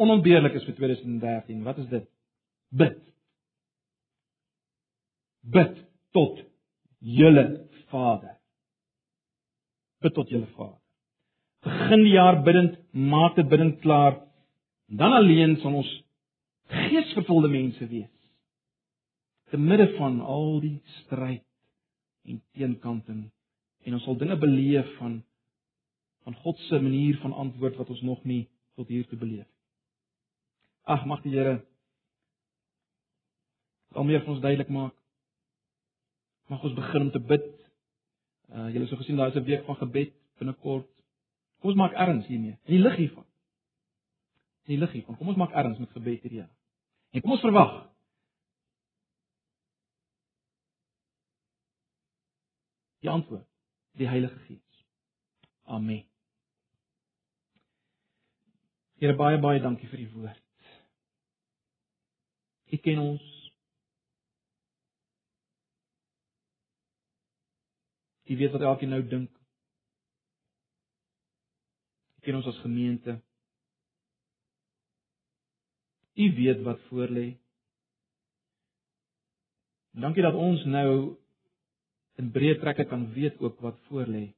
onontbeerlik 0.00 0.56
is 0.56 0.64
vir 0.64 0.74
2013. 0.74 1.62
Wat 1.64 1.78
is 1.78 1.88
dit? 1.88 2.06
Bid. 2.68 3.00
Bid 5.40 5.76
tot 6.16 6.40
julle 7.00 7.68
Vader. 7.90 8.36
Bid 10.00 10.14
tot 10.14 10.30
julle 10.30 10.48
Vader. 10.56 10.78
Begin 11.64 12.04
die 12.06 12.14
jaar 12.14 12.40
bidend, 12.44 12.78
maak 12.92 13.36
dit 13.36 13.48
bidend 13.48 13.80
klaar. 13.84 14.20
Dan 14.88 15.12
alleen 15.12 15.56
sal 15.60 15.74
ons 15.82 15.90
geesvervulde 16.70 17.50
mense 17.52 17.86
wees. 17.90 18.12
Te 19.50 19.58
midde 19.58 19.90
van 19.96 20.20
al 20.20 20.60
die 20.62 20.78
stryd 21.00 21.44
en 22.28 22.40
teenkanting 22.54 23.26
en 23.86 23.96
ons 23.96 24.04
sal 24.04 24.18
dinge 24.20 24.36
beleef 24.38 24.88
van 24.98 25.20
van 26.20 26.34
God 26.44 26.58
se 26.68 26.76
manier 26.80 27.16
van 27.22 27.32
antwoord 27.32 27.78
wat 27.80 27.88
ons 27.90 28.02
nog 28.04 28.24
nie 28.28 28.42
tot 28.76 28.88
hier 28.92 29.06
toe 29.08 29.18
beleef. 29.18 29.48
Ag 30.84 31.06
mag 31.08 31.22
die 31.24 31.32
Here 31.32 31.62
al 33.96 34.04
meer 34.04 34.20
vir 34.20 34.34
ons 34.34 34.42
duidelik 34.44 34.68
maak. 34.70 34.99
Mag 36.50 36.62
ons 36.66 36.74
begin 36.74 37.06
om 37.06 37.10
te 37.14 37.20
bid. 37.22 37.46
Uh 38.50 38.66
julle 38.72 38.86
het 38.86 38.88
so 38.90 38.98
gesien 38.98 39.16
daar 39.16 39.30
is 39.30 39.38
'n 39.38 39.46
week 39.46 39.64
van 39.64 39.76
gebed 39.76 40.12
binnekort. 40.38 40.88
Kom 41.60 41.70
ons 41.70 41.78
maak 41.78 41.92
erns 41.92 42.26
hiermee. 42.26 42.58
In 42.64 42.74
die 42.74 42.82
lig 42.82 42.96
hiervan. 42.96 43.26
In 44.64 44.74
die 44.74 44.78
lig 44.78 44.92
hiervan. 44.92 45.16
Kom 45.16 45.28
ons 45.28 45.36
maak 45.36 45.52
erns 45.52 45.78
met 45.78 45.90
gebed 45.90 46.20
hierdie 46.22 46.40
jaar. 46.40 46.54
En 47.10 47.20
kom 47.20 47.30
ons 47.30 47.40
verwag 47.40 47.90
die 53.00 53.10
antwoord, 53.10 53.46
die 53.92 54.08
Heilige 54.08 54.38
Gees. 54.38 54.84
Amen. 55.64 56.04
Here 59.00 59.16
baie 59.16 59.38
baie 59.38 59.60
dankie 59.60 59.88
vir 59.88 60.00
u 60.00 60.08
woord. 60.12 60.42
U 62.70 62.76
ken 62.76 62.98
ons. 62.98 63.39
U 68.30 68.36
weet 68.36 68.52
wat 68.54 68.62
elkeen 68.62 68.92
nou 68.94 69.02
dink. 69.02 69.30
U 72.16 72.20
ken 72.22 72.38
ons 72.38 72.46
as 72.46 72.60
gemeente. 72.62 73.16
U 76.14 76.26
weet 76.36 76.62
wat 76.62 76.80
voor 76.88 77.10
lê. 77.10 77.28
Dankie 79.90 80.22
dat 80.22 80.38
ons 80.38 80.62
nou 80.64 80.92
in 82.22 82.30
breë 82.30 82.60
trekke 82.60 82.86
kan 82.86 83.08
weet 83.16 83.40
ook 83.42 83.58
wat 83.64 83.80
voor 83.88 84.06
lê. 84.06 84.28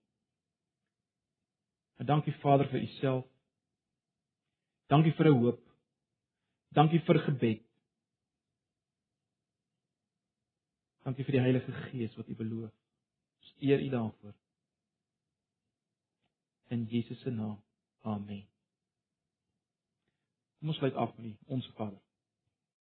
Dankie 2.03 2.35
Vader 2.41 2.67
vir 2.71 2.83
u 2.83 2.87
self. 2.99 3.27
Dankie 4.89 5.13
vir 5.13 5.29
'n 5.29 5.39
hoop. 5.39 5.61
Dankie 6.69 7.01
vir 7.01 7.19
gebed. 7.19 7.63
Dankie 11.05 11.25
vir 11.25 11.33
die 11.33 11.45
Heilige 11.45 11.73
Gees 11.73 12.17
wat 12.17 12.29
U 12.29 12.35
beloof. 12.35 12.82
Eer 13.63 13.81
U 13.81 13.89
daarvoor. 13.89 14.35
In 16.69 16.85
Jesus 16.85 17.21
se 17.21 17.31
naam. 17.31 17.63
Amen. 18.01 18.49
Kom 20.59 20.69
ons 20.69 20.77
sluit 20.77 20.95
af 20.95 21.17
met 21.17 21.37
ons 21.47 21.67
Vader. 21.77 22.01